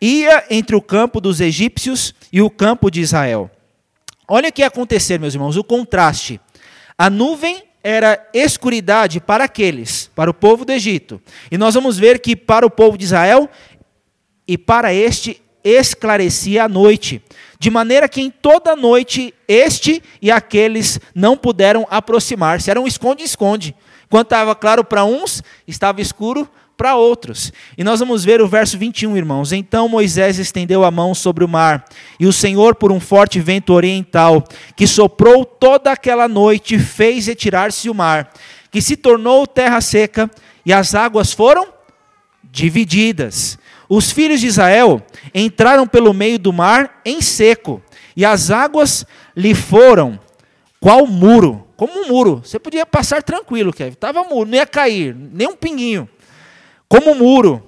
Ia 0.00 0.44
entre 0.50 0.74
o 0.76 0.82
campo 0.82 1.20
dos 1.20 1.40
egípcios 1.40 2.14
e 2.32 2.40
o 2.40 2.48
campo 2.50 2.90
de 2.90 3.00
Israel. 3.00 3.50
Olha 4.26 4.48
o 4.48 4.52
que 4.52 4.62
ia 4.62 4.68
acontecer, 4.68 5.18
meus 5.20 5.34
irmãos, 5.34 5.56
o 5.56 5.64
contraste. 5.64 6.40
A 6.96 7.10
nuvem 7.10 7.62
era 7.82 8.18
escuridade 8.32 9.20
para 9.20 9.44
aqueles, 9.44 10.10
para 10.14 10.30
o 10.30 10.34
povo 10.34 10.64
do 10.64 10.72
Egito. 10.72 11.20
E 11.50 11.58
nós 11.58 11.74
vamos 11.74 11.98
ver 11.98 12.18
que 12.20 12.34
para 12.34 12.64
o 12.64 12.70
povo 12.70 12.96
de 12.96 13.04
Israel 13.04 13.48
e 14.46 14.58
para 14.58 14.92
este 14.92 15.40
esclarecia 15.62 16.64
a 16.64 16.68
noite, 16.68 17.22
de 17.58 17.70
maneira 17.70 18.08
que 18.08 18.20
em 18.20 18.30
toda 18.30 18.76
noite 18.76 19.32
este 19.48 20.02
e 20.20 20.30
aqueles 20.30 21.00
não 21.14 21.36
puderam 21.36 21.86
aproximar-se. 21.88 22.70
Era 22.70 22.80
um 22.80 22.86
esconde-esconde. 22.86 23.74
Quando 24.10 24.26
estava 24.26 24.54
claro 24.54 24.84
para 24.84 25.04
uns, 25.04 25.42
estava 25.66 26.02
escuro 26.02 26.48
para 26.76 26.96
outros. 26.96 27.52
E 27.78 27.84
nós 27.84 28.00
vamos 28.00 28.24
ver 28.24 28.42
o 28.42 28.48
verso 28.48 28.76
21, 28.76 29.16
irmãos. 29.16 29.52
Então 29.52 29.88
Moisés 29.88 30.38
estendeu 30.38 30.84
a 30.84 30.90
mão 30.90 31.14
sobre 31.14 31.44
o 31.44 31.48
mar, 31.48 31.84
e 32.18 32.26
o 32.26 32.32
Senhor, 32.32 32.74
por 32.74 32.92
um 32.92 33.00
forte 33.00 33.40
vento 33.40 33.72
oriental, 33.72 34.44
que 34.76 34.86
soprou 34.86 35.44
toda 35.44 35.92
aquela 35.92 36.28
noite, 36.28 36.78
fez 36.78 37.26
retirar-se 37.26 37.88
o 37.88 37.94
mar, 37.94 38.32
que 38.70 38.82
se 38.82 38.96
tornou 38.96 39.46
terra 39.46 39.80
seca, 39.80 40.30
e 40.66 40.72
as 40.72 40.94
águas 40.94 41.32
foram 41.32 41.68
divididas. 42.42 43.58
Os 43.96 44.10
filhos 44.10 44.40
de 44.40 44.48
Israel 44.48 45.00
entraram 45.32 45.86
pelo 45.86 46.12
meio 46.12 46.36
do 46.36 46.52
mar 46.52 47.00
em 47.04 47.22
seco, 47.22 47.80
e 48.16 48.24
as 48.24 48.50
águas 48.50 49.06
lhe 49.36 49.54
foram 49.54 50.18
qual 50.80 51.06
muro, 51.06 51.64
como 51.76 51.92
um 52.00 52.08
muro. 52.08 52.42
Você 52.44 52.58
podia 52.58 52.84
passar 52.84 53.22
tranquilo, 53.22 53.72
Kevin. 53.72 53.92
Estava 53.92 54.24
muro, 54.24 54.50
não 54.50 54.58
ia 54.58 54.66
cair, 54.66 55.14
nem 55.14 55.46
um 55.46 55.54
pinguinho. 55.54 56.08
Como 56.88 57.12
um 57.12 57.14
muro, 57.14 57.62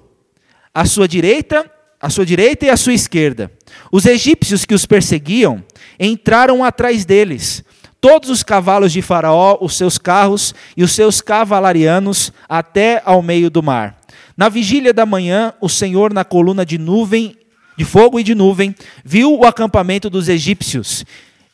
à 0.74 0.84
sua 0.84 1.06
direita, 1.06 1.70
à 2.00 2.10
sua 2.10 2.26
direita 2.26 2.66
e 2.66 2.70
à 2.70 2.76
sua 2.76 2.92
esquerda. 2.92 3.48
Os 3.92 4.04
egípcios 4.04 4.64
que 4.64 4.74
os 4.74 4.84
perseguiam 4.84 5.62
entraram 5.96 6.64
atrás 6.64 7.04
deles. 7.04 7.62
Todos 8.00 8.30
os 8.30 8.42
cavalos 8.42 8.92
de 8.92 9.00
Faraó, 9.00 9.58
os 9.60 9.76
seus 9.76 9.96
carros 9.96 10.56
e 10.76 10.82
os 10.82 10.90
seus 10.90 11.20
cavalarianos 11.20 12.32
até 12.48 13.00
ao 13.04 13.22
meio 13.22 13.48
do 13.48 13.62
mar. 13.62 13.96
Na 14.36 14.48
vigília 14.48 14.92
da 14.92 15.06
manhã, 15.06 15.54
o 15.60 15.68
Senhor, 15.68 16.12
na 16.12 16.24
coluna 16.24 16.66
de 16.66 16.76
nuvem, 16.76 17.36
de 17.76 17.84
fogo 17.84 18.20
e 18.20 18.22
de 18.22 18.34
nuvem, 18.34 18.74
viu 19.04 19.34
o 19.34 19.46
acampamento 19.46 20.10
dos 20.10 20.28
egípcios 20.28 21.04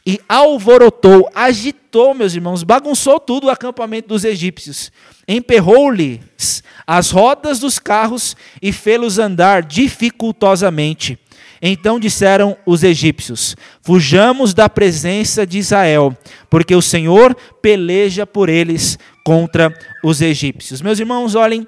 e 0.05 0.21
alvorotou, 0.29 1.31
agitou, 1.33 2.13
meus 2.13 2.35
irmãos, 2.35 2.65
bagunçou 2.65 3.21
tudo 3.21 3.47
o 3.47 3.51
acampamento 3.51 4.09
dos 4.09 4.25
egípcios. 4.25 4.91
Emperrou-lhes 5.29 6.63
as 6.85 7.11
rodas 7.11 7.61
dos 7.61 7.79
carros 7.79 8.37
e 8.61 8.73
fê-los 8.73 9.19
andar 9.19 9.63
dificultosamente. 9.63 11.19
Então 11.65 12.01
disseram 12.01 12.57
os 12.67 12.83
egípcios: 12.83 13.57
Fujamos 13.81 14.53
da 14.53 14.69
presença 14.69 15.47
de 15.47 15.59
Israel, 15.59 16.17
porque 16.51 16.75
o 16.75 16.83
Senhor 16.83 17.37
peleja 17.63 18.27
por 18.27 18.49
eles 18.49 18.99
contra 19.25 19.73
os 20.03 20.21
egípcios. 20.21 20.83
Meus 20.83 20.99
irmãos, 20.99 21.37
olhem, 21.37 21.65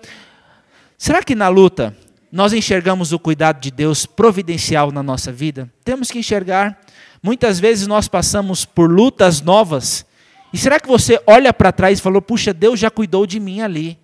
Será 0.96 1.22
que 1.22 1.34
na 1.34 1.48
luta 1.48 1.96
nós 2.30 2.52
enxergamos 2.52 3.12
o 3.12 3.18
cuidado 3.18 3.60
de 3.60 3.70
Deus 3.70 4.06
providencial 4.06 4.90
na 4.90 5.02
nossa 5.02 5.32
vida? 5.32 5.70
Temos 5.84 6.10
que 6.10 6.18
enxergar. 6.18 6.80
Muitas 7.22 7.58
vezes 7.58 7.86
nós 7.86 8.08
passamos 8.08 8.64
por 8.64 8.90
lutas 8.90 9.40
novas. 9.40 10.06
E 10.52 10.58
será 10.58 10.78
que 10.78 10.88
você 10.88 11.20
olha 11.26 11.52
para 11.52 11.72
trás 11.72 11.98
e 11.98 12.02
falou: 12.02 12.22
puxa, 12.22 12.52
Deus 12.52 12.78
já 12.78 12.90
cuidou 12.90 13.26
de 13.26 13.40
mim 13.40 13.60
ali. 13.60 13.98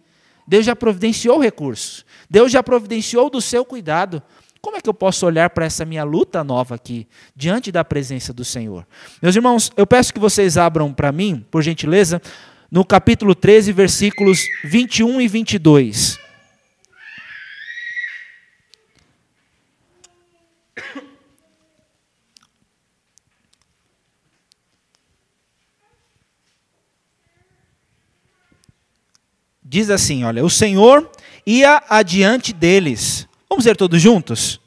Deus 0.46 0.66
já 0.66 0.74
providenciou 0.74 1.38
recursos. 1.38 2.04
Deus 2.28 2.50
já 2.50 2.62
providenciou 2.62 3.30
do 3.30 3.40
seu 3.40 3.64
cuidado. 3.64 4.22
Como 4.60 4.76
é 4.76 4.80
que 4.80 4.88
eu 4.88 4.94
posso 4.94 5.24
olhar 5.24 5.48
para 5.50 5.64
essa 5.64 5.84
minha 5.84 6.04
luta 6.04 6.44
nova 6.44 6.74
aqui, 6.74 7.06
diante 7.34 7.72
da 7.72 7.82
presença 7.82 8.32
do 8.32 8.44
Senhor? 8.44 8.86
Meus 9.22 9.34
irmãos, 9.34 9.72
eu 9.74 9.86
peço 9.86 10.12
que 10.12 10.20
vocês 10.20 10.58
abram 10.58 10.92
para 10.92 11.10
mim, 11.10 11.44
por 11.50 11.62
gentileza, 11.62 12.20
no 12.70 12.84
capítulo 12.84 13.34
13, 13.34 13.72
versículos 13.72 14.44
21 14.64 15.20
e 15.20 15.28
22. 15.28 16.19
Diz 29.70 29.88
assim: 29.88 30.24
Olha, 30.24 30.44
o 30.44 30.50
Senhor 30.50 31.08
ia 31.46 31.80
adiante 31.88 32.52
deles. 32.52 33.28
Vamos 33.48 33.64
ver 33.64 33.76
todos 33.76 34.02
juntos? 34.02 34.60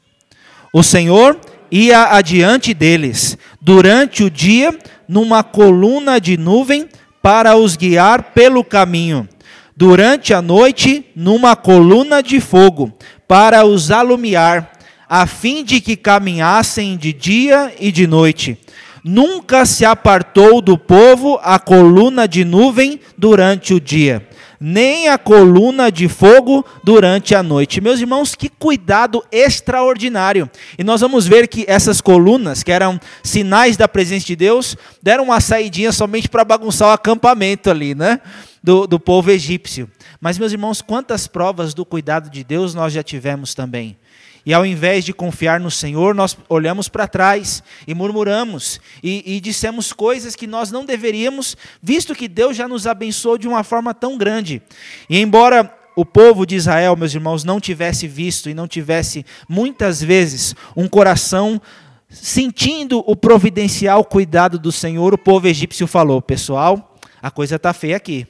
O 0.71 0.81
Senhor 0.81 1.37
ia 1.69 2.15
adiante 2.15 2.73
deles 2.73 3.37
durante 3.59 4.23
o 4.23 4.29
dia 4.29 4.73
numa 5.05 5.43
coluna 5.43 6.21
de 6.21 6.37
nuvem 6.37 6.87
para 7.21 7.57
os 7.57 7.75
guiar 7.75 8.31
pelo 8.31 8.63
caminho, 8.63 9.27
durante 9.75 10.33
a 10.33 10.41
noite 10.41 11.05
numa 11.13 11.53
coluna 11.53 12.23
de 12.23 12.39
fogo 12.39 12.89
para 13.27 13.65
os 13.65 13.91
alumiar, 13.91 14.71
a 15.09 15.27
fim 15.27 15.65
de 15.65 15.81
que 15.81 15.97
caminhassem 15.97 16.95
de 16.95 17.11
dia 17.11 17.73
e 17.77 17.91
de 17.91 18.07
noite. 18.07 18.57
Nunca 19.03 19.65
se 19.65 19.83
apartou 19.83 20.61
do 20.61 20.77
povo 20.77 21.37
a 21.43 21.59
coluna 21.59 22.25
de 22.25 22.45
nuvem 22.45 23.01
durante 23.17 23.73
o 23.73 23.81
dia 23.81 24.25
nem 24.65 25.09
a 25.09 25.17
coluna 25.17 25.91
de 25.91 26.07
fogo 26.07 26.65
durante 26.85 27.35
a 27.35 27.43
noite. 27.43 27.81
Meus 27.81 27.99
irmãos, 27.99 28.33
que 28.33 28.47
cuidado 28.47 29.21
extraordinário. 29.29 30.49
E 30.79 30.85
nós 30.85 31.01
vamos 31.01 31.27
ver 31.27 31.49
que 31.49 31.65
essas 31.67 31.99
colunas, 31.99 32.63
que 32.63 32.71
eram 32.71 32.97
sinais 33.21 33.75
da 33.75 33.89
presença 33.89 34.25
de 34.25 34.37
Deus, 34.37 34.77
deram 35.01 35.25
uma 35.25 35.41
saidinha 35.41 35.91
somente 35.91 36.29
para 36.29 36.45
bagunçar 36.45 36.87
o 36.87 36.93
acampamento 36.93 37.69
ali, 37.69 37.93
né? 37.93 38.21
Do, 38.63 38.87
do 38.87 38.97
povo 38.97 39.29
egípcio. 39.31 39.91
Mas, 40.21 40.37
meus 40.37 40.53
irmãos, 40.53 40.81
quantas 40.81 41.27
provas 41.27 41.73
do 41.73 41.83
cuidado 41.83 42.29
de 42.29 42.41
Deus 42.41 42.73
nós 42.73 42.93
já 42.93 43.03
tivemos 43.03 43.53
também. 43.53 43.97
E 44.45 44.53
ao 44.53 44.65
invés 44.65 45.05
de 45.05 45.13
confiar 45.13 45.59
no 45.59 45.71
Senhor, 45.71 46.13
nós 46.13 46.37
olhamos 46.49 46.89
para 46.89 47.07
trás 47.07 47.63
e 47.87 47.93
murmuramos 47.93 48.79
e, 49.01 49.35
e, 49.35 49.39
dissemos 49.39 49.93
coisas 49.93 50.35
que 50.35 50.45
nós 50.45 50.69
não 50.69 50.85
deveríamos, 50.85 51.55
visto 51.81 52.13
que 52.13 52.27
Deus 52.27 52.57
já 52.57 52.67
nos 52.67 52.85
abençoou 52.85 53.37
de 53.37 53.47
uma 53.47 53.63
forma 53.63 53.93
tão 53.93 54.17
grande. 54.17 54.61
E 55.09 55.19
embora 55.19 55.73
o 55.95 56.05
povo 56.05 56.45
de 56.45 56.55
Israel, 56.55 56.97
meus 56.97 57.13
irmãos, 57.13 57.43
não 57.45 57.59
tivesse 57.59 58.05
visto 58.07 58.49
e 58.49 58.53
não 58.53 58.67
tivesse 58.67 59.25
muitas 59.47 60.01
vezes 60.03 60.55
um 60.75 60.89
coração 60.89 61.61
sentindo 62.09 63.03
o 63.07 63.15
providencial 63.15 64.03
cuidado 64.03 64.59
do 64.59 64.71
Senhor, 64.71 65.13
o 65.13 65.17
povo 65.17 65.47
egípcio 65.47 65.87
falou: 65.87 66.21
pessoal, 66.21 66.97
a 67.21 67.31
coisa 67.31 67.55
está 67.55 67.71
feia 67.71 67.95
aqui. 67.95 68.27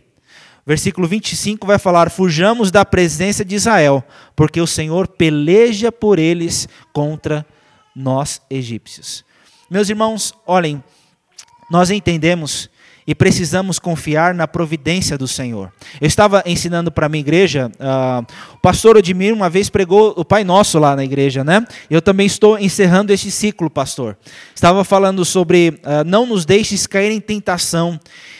Versículo 0.65 1.07
25 1.07 1.67
vai 1.67 1.77
falar: 1.77 2.09
Fujamos 2.09 2.71
da 2.71 2.85
presença 2.85 3.43
de 3.43 3.55
Israel, 3.55 4.03
porque 4.35 4.61
o 4.61 4.67
Senhor 4.67 5.07
peleja 5.07 5.91
por 5.91 6.19
eles 6.19 6.67
contra 6.93 7.45
nós 7.95 8.41
egípcios. 8.49 9.25
Meus 9.69 9.89
irmãos, 9.89 10.33
olhem, 10.45 10.83
nós 11.69 11.89
entendemos 11.89 12.69
e 13.05 13.13
precisamos 13.13 13.79
confiar 13.79 14.33
na 14.33 14.47
providência 14.47 15.17
do 15.17 15.27
Senhor. 15.27 15.71
Eu 15.99 16.07
estava 16.07 16.43
ensinando 16.45 16.91
para 16.91 17.05
a 17.05 17.09
minha 17.09 17.21
igreja, 17.21 17.71
uh, 17.75 18.25
o 18.53 18.57
pastor 18.57 18.97
Odimir 18.97 19.33
uma 19.33 19.49
vez 19.49 19.69
pregou 19.69 20.13
o 20.15 20.23
Pai 20.23 20.43
Nosso 20.43 20.79
lá 20.79 20.95
na 20.95 21.03
igreja, 21.03 21.43
né? 21.43 21.65
Eu 21.89 22.01
também 22.01 22.25
estou 22.25 22.57
encerrando 22.57 23.11
este 23.11 23.29
ciclo, 23.29 23.69
pastor. 23.69 24.17
Estava 24.55 24.83
falando 24.83 25.25
sobre 25.25 25.79
uh, 25.83 26.03
não 26.05 26.25
nos 26.25 26.45
deixes 26.45 26.87
cair 26.87 27.11
em 27.11 27.19
tentação. 27.19 27.99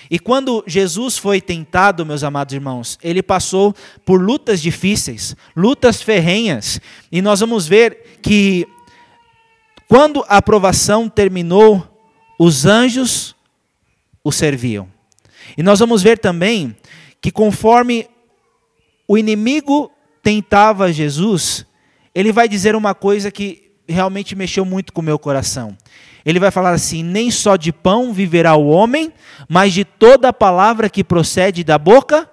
E 0.10 0.20
quando 0.20 0.64
Jesus 0.68 1.18
foi 1.18 1.42
tentado, 1.42 2.06
meus 2.06 2.24
amados 2.24 2.54
irmãos, 2.54 3.00
ele 3.04 3.24
passou 3.24 3.74
por 4.06 4.22
lutas 4.22 4.62
difíceis, 4.62 5.36
lutas 5.56 6.02
ferrenhas. 6.02 6.80
E 7.12 7.22
nós 7.22 7.40
vamos 7.40 7.68
ver 7.68 8.20
que 8.22 8.68
quando 9.88 10.24
a 10.28 10.38
aprovação 10.38 11.10
terminou, 11.10 11.88
os 12.40 12.66
anjos 12.66 13.36
o 14.24 14.32
serviam. 14.32 14.88
E 15.58 15.64
nós 15.64 15.80
vamos 15.80 16.02
ver 16.02 16.18
também 16.18 16.76
que 17.22 17.32
conforme 17.32 18.08
o 19.08 19.18
inimigo 19.18 19.92
tentava 20.22 20.92
Jesus, 20.92 21.66
ele 22.16 22.32
vai 22.32 22.48
dizer 22.48 22.76
uma 22.76 22.96
coisa 22.96 23.30
que 23.30 23.72
realmente 23.88 24.36
mexeu 24.36 24.64
muito 24.64 24.94
com 24.94 25.02
o 25.02 25.04
meu 25.04 25.20
coração. 25.20 25.78
Ele 26.26 26.40
vai 26.40 26.52
falar 26.52 26.72
assim: 26.72 27.04
nem 27.04 27.30
só 27.30 27.56
de 27.56 27.72
pão 27.72 28.14
viverá 28.14 28.56
o 28.56 28.68
homem, 28.68 29.12
mas 29.50 29.74
de 29.74 29.84
toda 29.84 30.30
a 30.30 30.34
palavra 30.34 30.90
que 30.90 31.04
procede 31.04 31.64
da 31.64 31.78
boca 31.78 32.30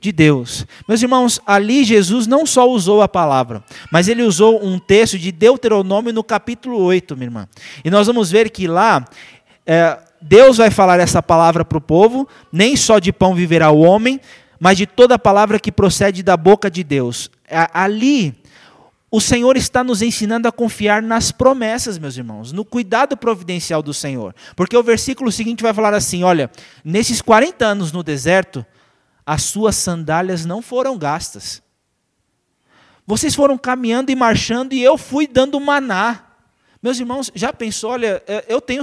de 0.00 0.12
Deus. 0.12 0.64
Meus 0.86 1.02
irmãos, 1.02 1.40
ali 1.44 1.82
Jesus 1.84 2.26
não 2.26 2.46
só 2.46 2.68
usou 2.68 3.02
a 3.02 3.08
palavra, 3.08 3.64
mas 3.90 4.08
ele 4.08 4.22
usou 4.22 4.64
um 4.64 4.78
texto 4.78 5.18
de 5.18 5.32
Deuteronômio 5.32 6.12
no 6.12 6.22
capítulo 6.22 6.78
8, 6.78 7.16
minha 7.16 7.26
irmã. 7.26 7.48
E 7.84 7.90
nós 7.90 8.06
vamos 8.06 8.30
ver 8.30 8.50
que 8.50 8.68
lá 8.68 9.04
é, 9.70 9.98
Deus 10.18 10.56
vai 10.56 10.70
falar 10.70 10.98
essa 10.98 11.22
palavra 11.22 11.62
para 11.62 11.76
o 11.76 11.80
povo: 11.80 12.26
nem 12.50 12.74
só 12.74 12.98
de 12.98 13.12
pão 13.12 13.34
viverá 13.34 13.70
o 13.70 13.80
homem, 13.80 14.18
mas 14.58 14.78
de 14.78 14.86
toda 14.86 15.18
palavra 15.18 15.60
que 15.60 15.70
procede 15.70 16.22
da 16.22 16.38
boca 16.38 16.70
de 16.70 16.82
Deus. 16.82 17.30
Ali 17.74 18.34
o 19.10 19.20
Senhor 19.20 19.58
está 19.58 19.84
nos 19.84 20.00
ensinando 20.00 20.48
a 20.48 20.52
confiar 20.52 21.02
nas 21.02 21.30
promessas, 21.30 21.98
meus 21.98 22.16
irmãos, 22.16 22.50
no 22.50 22.64
cuidado 22.64 23.14
providencial 23.14 23.82
do 23.82 23.92
Senhor. 23.92 24.34
Porque 24.56 24.76
o 24.76 24.82
versículo 24.82 25.30
seguinte 25.30 25.62
vai 25.62 25.74
falar 25.74 25.92
assim: 25.92 26.22
olha, 26.22 26.50
nesses 26.82 27.20
40 27.20 27.66
anos 27.66 27.92
no 27.92 28.02
deserto, 28.02 28.64
as 29.26 29.42
suas 29.42 29.76
sandálias 29.76 30.46
não 30.46 30.62
foram 30.62 30.96
gastas. 30.96 31.62
Vocês 33.06 33.34
foram 33.34 33.58
caminhando 33.58 34.10
e 34.10 34.16
marchando 34.16 34.72
e 34.72 34.82
eu 34.82 34.96
fui 34.96 35.26
dando 35.26 35.60
maná. 35.60 36.24
Meus 36.82 36.98
irmãos, 36.98 37.30
já 37.34 37.52
pensou, 37.52 37.90
olha, 37.90 38.22
eu 38.46 38.60
tenho, 38.60 38.82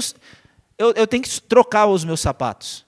eu, 0.77 0.91
eu 0.93 1.07
tenho 1.07 1.23
que 1.23 1.41
trocar 1.41 1.85
os 1.88 2.03
meus 2.03 2.19
sapatos. 2.19 2.85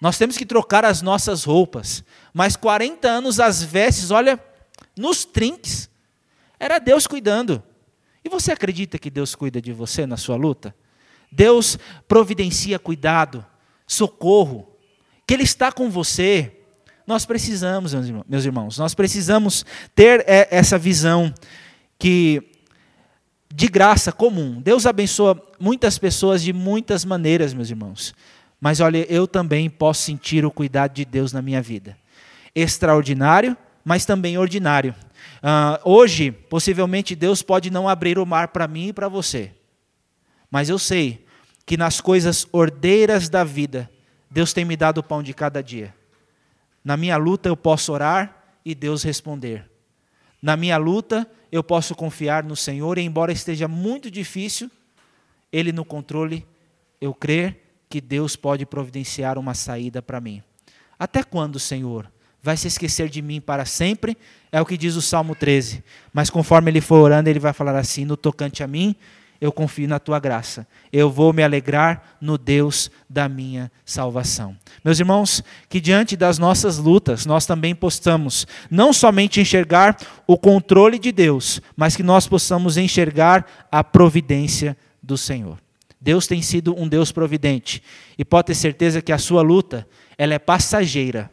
Nós 0.00 0.16
temos 0.16 0.36
que 0.36 0.46
trocar 0.46 0.84
as 0.84 1.02
nossas 1.02 1.44
roupas. 1.44 2.04
Mas 2.32 2.56
40 2.56 3.08
anos 3.08 3.40
as 3.40 3.62
vestes, 3.62 4.10
olha, 4.10 4.40
nos 4.96 5.24
trinques. 5.24 5.90
Era 6.58 6.78
Deus 6.78 7.06
cuidando. 7.06 7.62
E 8.24 8.28
você 8.28 8.52
acredita 8.52 8.98
que 8.98 9.10
Deus 9.10 9.34
cuida 9.34 9.60
de 9.60 9.72
você 9.72 10.06
na 10.06 10.16
sua 10.16 10.36
luta? 10.36 10.74
Deus 11.30 11.78
providencia 12.06 12.78
cuidado, 12.78 13.44
socorro, 13.86 14.76
que 15.26 15.34
Ele 15.34 15.42
está 15.42 15.70
com 15.70 15.90
você. 15.90 16.60
Nós 17.06 17.24
precisamos, 17.24 17.92
meus 18.26 18.44
irmãos, 18.44 18.78
nós 18.78 18.94
precisamos 18.94 19.64
ter 19.94 20.24
é, 20.26 20.48
essa 20.50 20.78
visão 20.78 21.32
que 21.98 22.57
de 23.52 23.68
graça 23.68 24.12
comum. 24.12 24.60
Deus 24.60 24.86
abençoa 24.86 25.40
muitas 25.58 25.98
pessoas 25.98 26.42
de 26.42 26.52
muitas 26.52 27.04
maneiras, 27.04 27.54
meus 27.54 27.70
irmãos. 27.70 28.14
Mas 28.60 28.80
olha, 28.80 29.06
eu 29.10 29.26
também 29.26 29.70
posso 29.70 30.02
sentir 30.02 30.44
o 30.44 30.50
cuidado 30.50 30.94
de 30.94 31.04
Deus 31.04 31.32
na 31.32 31.40
minha 31.40 31.62
vida. 31.62 31.96
Extraordinário, 32.54 33.56
mas 33.84 34.04
também 34.04 34.36
ordinário. 34.36 34.94
Uh, 35.38 35.90
hoje, 35.90 36.30
possivelmente, 36.30 37.14
Deus 37.14 37.42
pode 37.42 37.70
não 37.70 37.88
abrir 37.88 38.18
o 38.18 38.26
mar 38.26 38.48
para 38.48 38.66
mim 38.66 38.88
e 38.88 38.92
para 38.92 39.08
você. 39.08 39.52
Mas 40.50 40.68
eu 40.68 40.78
sei 40.78 41.24
que 41.64 41.76
nas 41.76 42.00
coisas 42.00 42.46
ordeiras 42.50 43.28
da 43.28 43.44
vida, 43.44 43.90
Deus 44.30 44.52
tem 44.52 44.64
me 44.64 44.76
dado 44.76 44.98
o 44.98 45.02
pão 45.02 45.22
de 45.22 45.32
cada 45.32 45.62
dia. 45.62 45.94
Na 46.84 46.96
minha 46.96 47.16
luta 47.16 47.48
eu 47.48 47.56
posso 47.56 47.92
orar 47.92 48.44
e 48.64 48.74
Deus 48.74 49.02
responder. 49.02 49.70
Na 50.42 50.56
minha 50.56 50.76
luta 50.76 51.28
eu 51.50 51.62
posso 51.62 51.94
confiar 51.94 52.44
no 52.44 52.56
Senhor, 52.56 52.98
e 52.98 53.02
embora 53.02 53.32
esteja 53.32 53.66
muito 53.68 54.10
difícil, 54.10 54.70
Ele 55.52 55.72
no 55.72 55.84
controle, 55.84 56.46
eu 57.00 57.14
crer 57.14 57.64
que 57.88 58.00
Deus 58.00 58.36
pode 58.36 58.66
providenciar 58.66 59.38
uma 59.38 59.54
saída 59.54 60.02
para 60.02 60.20
mim. 60.20 60.42
Até 60.98 61.22
quando, 61.22 61.58
Senhor? 61.58 62.10
vai 62.42 62.56
se 62.56 62.68
esquecer 62.68 63.08
de 63.08 63.20
mim 63.20 63.40
para 63.40 63.64
sempre, 63.64 64.16
é 64.50 64.60
o 64.60 64.66
que 64.66 64.76
diz 64.76 64.94
o 64.94 65.02
Salmo 65.02 65.34
13. 65.34 65.82
Mas 66.12 66.30
conforme 66.30 66.70
ele 66.70 66.80
for 66.80 66.96
orando, 67.00 67.28
ele 67.28 67.38
vai 67.38 67.52
falar 67.52 67.76
assim: 67.76 68.04
no 68.04 68.16
tocante 68.16 68.62
a 68.62 68.66
mim, 68.66 68.94
eu 69.40 69.52
confio 69.52 69.88
na 69.88 69.98
tua 69.98 70.18
graça. 70.18 70.66
Eu 70.92 71.10
vou 71.10 71.32
me 71.32 71.42
alegrar 71.42 72.16
no 72.20 72.36
Deus 72.36 72.90
da 73.08 73.28
minha 73.28 73.70
salvação. 73.84 74.56
Meus 74.84 74.98
irmãos, 74.98 75.42
que 75.68 75.80
diante 75.80 76.16
das 76.16 76.38
nossas 76.38 76.78
lutas, 76.78 77.24
nós 77.26 77.46
também 77.46 77.74
possamos 77.74 78.46
não 78.70 78.92
somente 78.92 79.40
enxergar 79.40 79.96
o 80.26 80.36
controle 80.36 80.98
de 80.98 81.12
Deus, 81.12 81.60
mas 81.76 81.96
que 81.96 82.02
nós 82.02 82.26
possamos 82.26 82.76
enxergar 82.76 83.46
a 83.70 83.84
providência 83.84 84.76
do 85.02 85.16
Senhor. 85.16 85.58
Deus 86.00 86.26
tem 86.26 86.42
sido 86.42 86.78
um 86.78 86.88
Deus 86.88 87.10
providente 87.12 87.82
e 88.16 88.24
pode 88.24 88.46
ter 88.46 88.54
certeza 88.54 89.02
que 89.02 89.12
a 89.12 89.18
sua 89.18 89.42
luta, 89.42 89.86
ela 90.16 90.34
é 90.34 90.38
passageira 90.38 91.30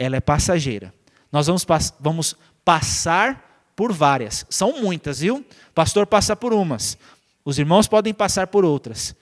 ela 0.00 0.16
é 0.16 0.20
passageira. 0.20 0.94
Nós 1.30 1.46
vamos, 1.46 1.66
vamos 2.00 2.34
passar 2.64 3.49
por 3.80 3.94
várias. 3.94 4.44
São 4.50 4.78
muitas, 4.78 5.20
viu? 5.20 5.36
O 5.38 5.72
pastor 5.74 6.06
passa 6.06 6.36
por 6.36 6.52
umas. 6.52 6.98
Os 7.42 7.58
irmãos 7.58 7.88
podem 7.88 8.12
passar 8.12 8.46
por 8.48 8.62
outras. 8.62 9.16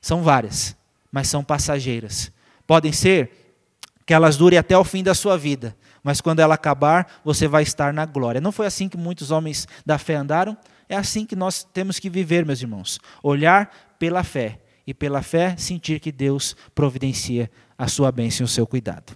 São 0.00 0.22
várias, 0.22 0.74
mas 1.12 1.28
são 1.28 1.44
passageiras. 1.44 2.32
Podem 2.66 2.92
ser 2.92 3.30
que 4.06 4.14
elas 4.14 4.38
durem 4.38 4.58
até 4.58 4.74
o 4.78 4.84
fim 4.84 5.02
da 5.02 5.14
sua 5.14 5.36
vida, 5.36 5.76
mas 6.02 6.18
quando 6.18 6.40
ela 6.40 6.54
acabar, 6.54 7.20
você 7.22 7.46
vai 7.46 7.62
estar 7.62 7.92
na 7.92 8.06
glória. 8.06 8.40
Não 8.40 8.52
foi 8.52 8.64
assim 8.64 8.88
que 8.88 8.96
muitos 8.96 9.30
homens 9.30 9.68
da 9.84 9.98
fé 9.98 10.14
andaram? 10.14 10.56
É 10.88 10.96
assim 10.96 11.26
que 11.26 11.36
nós 11.36 11.62
temos 11.62 11.98
que 11.98 12.08
viver, 12.08 12.46
meus 12.46 12.62
irmãos. 12.62 12.98
Olhar 13.22 13.70
pela 13.98 14.24
fé 14.24 14.60
e 14.86 14.94
pela 14.94 15.20
fé 15.20 15.54
sentir 15.58 16.00
que 16.00 16.10
Deus 16.10 16.56
providencia 16.74 17.50
a 17.76 17.86
sua 17.86 18.10
bênção 18.10 18.44
e 18.44 18.46
o 18.46 18.48
seu 18.48 18.66
cuidado. 18.66 19.14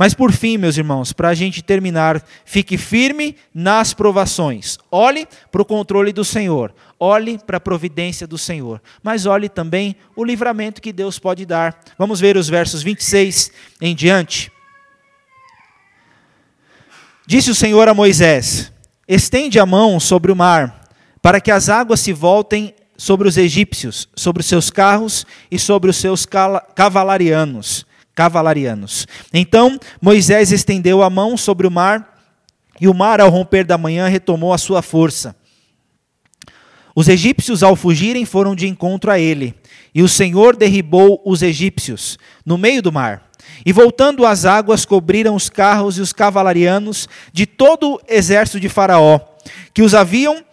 Mas 0.00 0.14
por 0.14 0.32
fim, 0.32 0.56
meus 0.56 0.78
irmãos, 0.78 1.12
para 1.12 1.28
a 1.28 1.34
gente 1.34 1.60
terminar, 1.60 2.24
fique 2.46 2.78
firme 2.78 3.36
nas 3.52 3.92
provações. 3.92 4.78
Olhe 4.90 5.28
para 5.52 5.60
o 5.60 5.64
controle 5.64 6.10
do 6.10 6.24
Senhor. 6.24 6.74
Olhe 6.98 7.38
para 7.38 7.58
a 7.58 7.60
providência 7.60 8.26
do 8.26 8.38
Senhor. 8.38 8.80
Mas 9.02 9.26
olhe 9.26 9.46
também 9.46 9.94
o 10.16 10.24
livramento 10.24 10.80
que 10.80 10.90
Deus 10.90 11.18
pode 11.18 11.44
dar. 11.44 11.78
Vamos 11.98 12.18
ver 12.18 12.38
os 12.38 12.48
versos 12.48 12.82
26 12.82 13.52
em 13.78 13.94
diante. 13.94 14.50
Disse 17.26 17.50
o 17.50 17.54
Senhor 17.54 17.86
a 17.86 17.92
Moisés: 17.92 18.72
Estende 19.06 19.60
a 19.60 19.66
mão 19.66 20.00
sobre 20.00 20.32
o 20.32 20.36
mar, 20.36 20.88
para 21.20 21.42
que 21.42 21.50
as 21.50 21.68
águas 21.68 22.00
se 22.00 22.14
voltem 22.14 22.74
sobre 22.96 23.28
os 23.28 23.36
egípcios, 23.36 24.08
sobre 24.16 24.40
os 24.40 24.46
seus 24.46 24.70
carros 24.70 25.26
e 25.50 25.58
sobre 25.58 25.90
os 25.90 25.98
seus 25.98 26.26
cavalarianos 26.74 27.84
cavalarianos. 28.20 29.06
Então 29.32 29.80
Moisés 29.98 30.52
estendeu 30.52 31.02
a 31.02 31.08
mão 31.08 31.38
sobre 31.38 31.66
o 31.66 31.70
mar, 31.70 32.18
e 32.78 32.86
o 32.86 32.92
mar, 32.92 33.18
ao 33.18 33.30
romper 33.30 33.64
da 33.64 33.78
manhã, 33.78 34.08
retomou 34.08 34.52
a 34.52 34.58
sua 34.58 34.82
força. 34.82 35.34
Os 36.94 37.08
egípcios, 37.08 37.62
ao 37.62 37.74
fugirem, 37.74 38.26
foram 38.26 38.54
de 38.54 38.68
encontro 38.68 39.10
a 39.10 39.18
ele, 39.18 39.54
e 39.94 40.02
o 40.02 40.08
Senhor 40.08 40.54
derribou 40.54 41.22
os 41.24 41.40
egípcios 41.40 42.18
no 42.44 42.58
meio 42.58 42.82
do 42.82 42.92
mar. 42.92 43.30
E 43.64 43.72
voltando 43.72 44.26
as 44.26 44.44
águas, 44.44 44.84
cobriram 44.84 45.34
os 45.34 45.48
carros 45.48 45.96
e 45.96 46.02
os 46.02 46.12
cavalarianos 46.12 47.08
de 47.32 47.46
todo 47.46 47.94
o 47.94 48.00
exército 48.06 48.60
de 48.60 48.68
Faraó, 48.68 49.18
que 49.72 49.80
os 49.80 49.94
haviam 49.94 50.44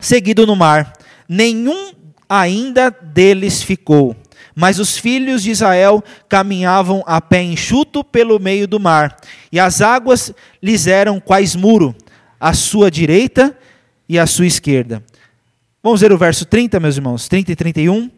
seguido 0.00 0.44
no 0.44 0.56
mar. 0.56 0.92
Nenhum 1.28 1.92
ainda 2.28 2.90
deles 2.90 3.62
ficou. 3.62 4.16
Mas 4.58 4.78
os 4.78 4.96
filhos 4.96 5.42
de 5.42 5.50
Israel 5.50 6.02
caminhavam 6.30 7.04
a 7.06 7.20
pé 7.20 7.42
enxuto 7.42 8.02
pelo 8.02 8.40
meio 8.40 8.66
do 8.66 8.80
mar, 8.80 9.14
e 9.52 9.60
as 9.60 9.82
águas 9.82 10.32
lhes 10.62 10.86
eram 10.86 11.20
quais 11.20 11.54
muro, 11.54 11.94
à 12.40 12.54
sua 12.54 12.90
direita 12.90 13.54
e 14.08 14.18
à 14.18 14.26
sua 14.26 14.46
esquerda. 14.46 15.04
Vamos 15.82 16.00
ver 16.00 16.10
o 16.10 16.16
verso 16.16 16.46
30, 16.46 16.80
meus 16.80 16.96
irmãos, 16.96 17.28
30 17.28 17.52
e 17.52 17.56
31. 17.56 18.10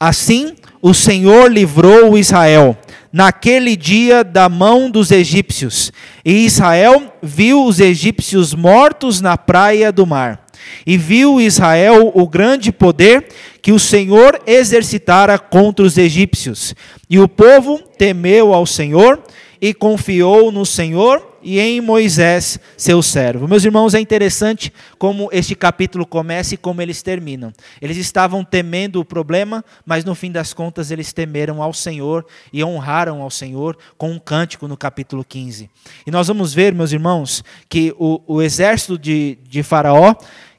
Assim 0.00 0.56
o 0.80 0.94
Senhor 0.94 1.52
livrou 1.52 2.16
Israel 2.16 2.74
naquele 3.12 3.76
dia 3.76 4.24
da 4.24 4.48
mão 4.48 4.90
dos 4.90 5.10
egípcios, 5.10 5.92
e 6.24 6.46
Israel 6.46 7.14
viu 7.22 7.64
os 7.66 7.78
egípcios 7.78 8.54
mortos 8.54 9.20
na 9.20 9.36
praia 9.36 9.92
do 9.92 10.06
mar. 10.06 10.47
E 10.86 10.96
viu 10.96 11.40
Israel 11.40 12.10
o 12.14 12.28
grande 12.28 12.72
poder 12.72 13.26
que 13.60 13.72
o 13.72 13.78
Senhor 13.78 14.40
exercitara 14.46 15.38
contra 15.38 15.84
os 15.84 15.98
egípcios. 15.98 16.74
E 17.08 17.18
o 17.18 17.28
povo 17.28 17.78
temeu 17.98 18.54
ao 18.54 18.66
Senhor 18.66 19.22
e 19.60 19.74
confiou 19.74 20.52
no 20.52 20.64
Senhor 20.64 21.28
e 21.42 21.60
em 21.60 21.80
Moisés, 21.80 22.58
seu 22.76 23.02
servo. 23.02 23.46
Meus 23.46 23.64
irmãos, 23.64 23.94
é 23.94 24.00
interessante 24.00 24.72
como 24.98 25.28
este 25.32 25.54
capítulo 25.54 26.04
começa 26.04 26.54
e 26.54 26.58
como 26.58 26.82
eles 26.82 27.02
terminam. 27.02 27.52
Eles 27.80 27.96
estavam 27.96 28.44
temendo 28.44 29.00
o 29.00 29.04
problema, 29.04 29.64
mas 29.86 30.04
no 30.04 30.14
fim 30.14 30.32
das 30.32 30.52
contas 30.52 30.90
eles 30.90 31.12
temeram 31.12 31.62
ao 31.62 31.72
Senhor 31.72 32.26
e 32.52 32.62
honraram 32.64 33.22
ao 33.22 33.30
Senhor 33.30 33.78
com 33.96 34.10
um 34.10 34.18
cântico 34.18 34.66
no 34.66 34.76
capítulo 34.76 35.24
15. 35.24 35.70
E 36.06 36.10
nós 36.10 36.28
vamos 36.28 36.52
ver, 36.52 36.74
meus 36.74 36.92
irmãos, 36.92 37.44
que 37.68 37.94
o, 37.98 38.20
o 38.26 38.42
exército 38.42 38.98
de, 38.98 39.38
de 39.48 39.62
Faraó 39.62 40.14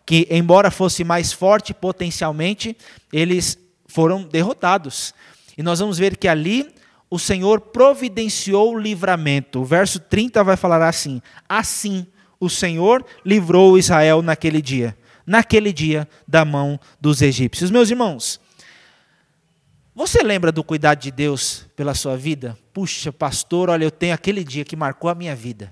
que, 0.09 0.25
embora 0.31 0.71
fosse 0.71 1.03
mais 1.03 1.31
forte 1.31 1.71
potencialmente, 1.71 2.75
eles 3.13 3.59
foram 3.85 4.23
derrotados. 4.23 5.13
E 5.55 5.61
nós 5.61 5.77
vamos 5.77 5.99
ver 5.99 6.17
que 6.17 6.27
ali 6.27 6.67
o 7.11 7.19
Senhor 7.19 7.61
providenciou 7.61 8.73
o 8.73 8.79
livramento. 8.79 9.59
O 9.59 9.65
verso 9.65 9.99
30 9.99 10.43
vai 10.43 10.57
falar 10.57 10.81
assim: 10.81 11.21
Assim 11.47 12.07
o 12.39 12.49
Senhor 12.49 13.05
livrou 13.23 13.77
Israel 13.77 14.23
naquele 14.23 14.63
dia, 14.63 14.97
naquele 15.27 15.71
dia 15.71 16.09
da 16.27 16.43
mão 16.43 16.79
dos 16.99 17.21
egípcios. 17.21 17.69
Meus 17.69 17.91
irmãos, 17.91 18.41
você 19.93 20.23
lembra 20.23 20.51
do 20.51 20.63
cuidado 20.63 21.01
de 21.01 21.11
Deus 21.11 21.67
pela 21.75 21.93
sua 21.93 22.17
vida? 22.17 22.57
Puxa, 22.73 23.13
pastor, 23.13 23.69
olha, 23.69 23.83
eu 23.83 23.91
tenho 23.91 24.15
aquele 24.15 24.43
dia 24.43 24.65
que 24.65 24.75
marcou 24.75 25.07
a 25.07 25.13
minha 25.13 25.35
vida. 25.35 25.71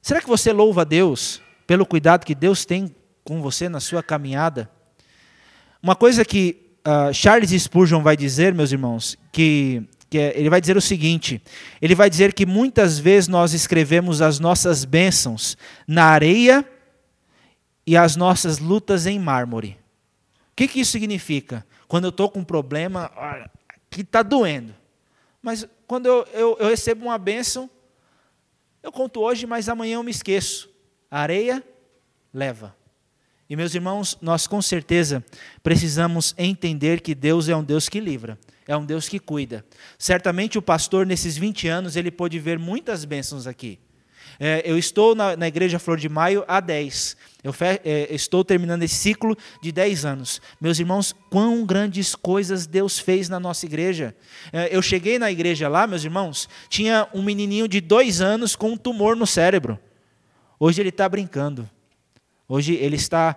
Será 0.00 0.20
que 0.20 0.28
você 0.28 0.52
louva 0.52 0.82
a 0.82 0.84
Deus 0.84 1.42
pelo 1.66 1.84
cuidado 1.84 2.24
que 2.24 2.32
Deus 2.32 2.64
tem 2.64 2.94
com 3.26 3.42
você 3.42 3.68
na 3.68 3.80
sua 3.80 4.04
caminhada. 4.04 4.70
Uma 5.82 5.96
coisa 5.96 6.24
que 6.24 6.78
uh, 6.86 7.12
Charles 7.12 7.50
Spurgeon 7.50 8.00
vai 8.00 8.16
dizer, 8.16 8.54
meus 8.54 8.70
irmãos, 8.70 9.18
que, 9.32 9.82
que 10.08 10.16
é, 10.16 10.38
ele 10.38 10.48
vai 10.48 10.60
dizer 10.60 10.76
o 10.76 10.80
seguinte: 10.80 11.42
ele 11.82 11.94
vai 11.94 12.08
dizer 12.08 12.32
que 12.32 12.46
muitas 12.46 12.98
vezes 12.98 13.28
nós 13.28 13.52
escrevemos 13.52 14.22
as 14.22 14.38
nossas 14.38 14.84
bênçãos 14.84 15.56
na 15.86 16.04
areia 16.04 16.64
e 17.84 17.96
as 17.96 18.14
nossas 18.14 18.60
lutas 18.60 19.06
em 19.06 19.18
mármore. 19.18 19.76
O 20.52 20.56
que, 20.56 20.68
que 20.68 20.80
isso 20.80 20.92
significa? 20.92 21.66
Quando 21.88 22.04
eu 22.04 22.10
estou 22.10 22.30
com 22.30 22.38
um 22.38 22.44
problema, 22.44 23.10
olha, 23.16 23.50
que 23.90 24.02
está 24.02 24.22
doendo. 24.22 24.74
Mas 25.42 25.66
quando 25.86 26.06
eu, 26.06 26.26
eu, 26.32 26.56
eu 26.60 26.68
recebo 26.68 27.04
uma 27.06 27.18
bênção, 27.18 27.68
eu 28.82 28.92
conto 28.92 29.20
hoje, 29.20 29.46
mas 29.46 29.68
amanhã 29.68 29.96
eu 29.96 30.02
me 30.02 30.12
esqueço. 30.12 30.70
A 31.10 31.20
areia 31.20 31.62
leva. 32.32 32.74
E 33.48 33.54
meus 33.54 33.74
irmãos, 33.74 34.18
nós 34.20 34.46
com 34.46 34.60
certeza 34.60 35.24
precisamos 35.62 36.34
entender 36.36 37.00
que 37.00 37.14
Deus 37.14 37.48
é 37.48 37.56
um 37.56 37.62
Deus 37.62 37.88
que 37.88 38.00
livra, 38.00 38.38
é 38.66 38.76
um 38.76 38.84
Deus 38.84 39.08
que 39.08 39.20
cuida. 39.20 39.64
Certamente 39.96 40.58
o 40.58 40.62
pastor, 40.62 41.06
nesses 41.06 41.36
20 41.36 41.68
anos, 41.68 41.94
ele 41.94 42.10
pôde 42.10 42.38
ver 42.40 42.58
muitas 42.58 43.04
bênçãos 43.04 43.46
aqui. 43.46 43.78
É, 44.38 44.62
eu 44.64 44.76
estou 44.76 45.14
na, 45.14 45.36
na, 45.36 45.48
Igreja 45.48 45.78
Flor 45.78 45.96
de 45.96 46.08
Maio 46.08 46.44
há 46.46 46.60
10. 46.60 47.16
Eu 47.42 47.52
fe, 47.52 47.80
é, 47.84 48.08
estou 48.10 48.44
terminando 48.44 48.82
esse 48.82 48.94
ciclo 48.94 49.36
de 49.62 49.72
10 49.72 50.04
anos. 50.04 50.42
Meus 50.60 50.78
irmãos, 50.78 51.14
quão 51.30 51.64
grandes 51.64 52.14
coisas 52.14 52.66
Deus 52.66 52.98
fez 52.98 53.28
na 53.28 53.40
nossa 53.40 53.64
igreja. 53.64 54.14
É, 54.52 54.74
eu 54.74 54.82
cheguei 54.82 55.18
na 55.18 55.30
igreja 55.30 55.68
lá, 55.68 55.86
meus 55.86 56.04
irmãos, 56.04 56.48
tinha 56.68 57.08
um 57.14 57.22
menininho 57.22 57.66
de 57.66 57.80
dois 57.80 58.20
anos 58.20 58.54
com 58.54 58.72
um 58.72 58.76
tumor 58.76 59.16
no 59.16 59.26
cérebro. 59.26 59.78
Hoje 60.58 60.82
ele 60.82 60.90
está 60.90 61.08
brincando. 61.08 61.68
Hoje 62.48 62.74
ele 62.74 62.96
está 62.96 63.36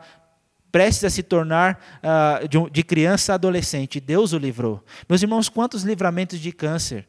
prestes 0.72 1.04
a 1.04 1.10
se 1.10 1.24
tornar 1.24 1.80
uh, 2.04 2.48
de, 2.48 2.70
de, 2.70 2.84
criança 2.84 3.34
a 3.34 3.36
adolescente. 3.36 4.00
Deus 4.00 4.34
o 4.34 4.38
livrou. 4.38 4.84
Meus 5.08 5.22
irmãos, 5.22 5.50
quantos 5.50 5.84
livramentos 5.84 6.40
de 6.40 6.52
câncer? 6.52 7.08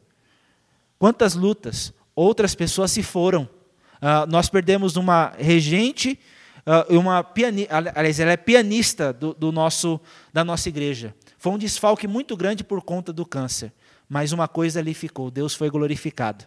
Quantas 0.97 1.35
lutas? 1.35 1.93
Outras 2.15 2.55
pessoas 2.55 2.91
se 2.91 3.03
foram. 3.03 3.43
Uh, 4.01 4.29
nós 4.29 4.49
perdemos 4.49 4.95
uma 4.95 5.31
regente, 5.37 6.19
uh, 6.65 6.97
uma 6.97 7.23
pianista, 7.23 7.75
aliás, 7.95 8.19
ela 8.19 8.31
é 8.31 8.37
pianista 8.37 9.13
do, 9.13 9.33
do, 9.33 9.51
nosso, 9.51 9.99
da 10.33 10.43
nossa 10.43 10.67
igreja. 10.69 11.13
Foi 11.37 11.51
um 11.51 11.57
desfalque 11.57 12.07
muito 12.07 12.35
grande 12.35 12.63
por 12.63 12.81
conta 12.81 13.13
do 13.13 13.25
câncer. 13.25 13.71
Mas 14.09 14.31
uma 14.31 14.47
coisa 14.47 14.79
ali 14.79 14.93
ficou: 14.93 15.29
Deus 15.29 15.53
foi 15.53 15.69
glorificado. 15.69 16.45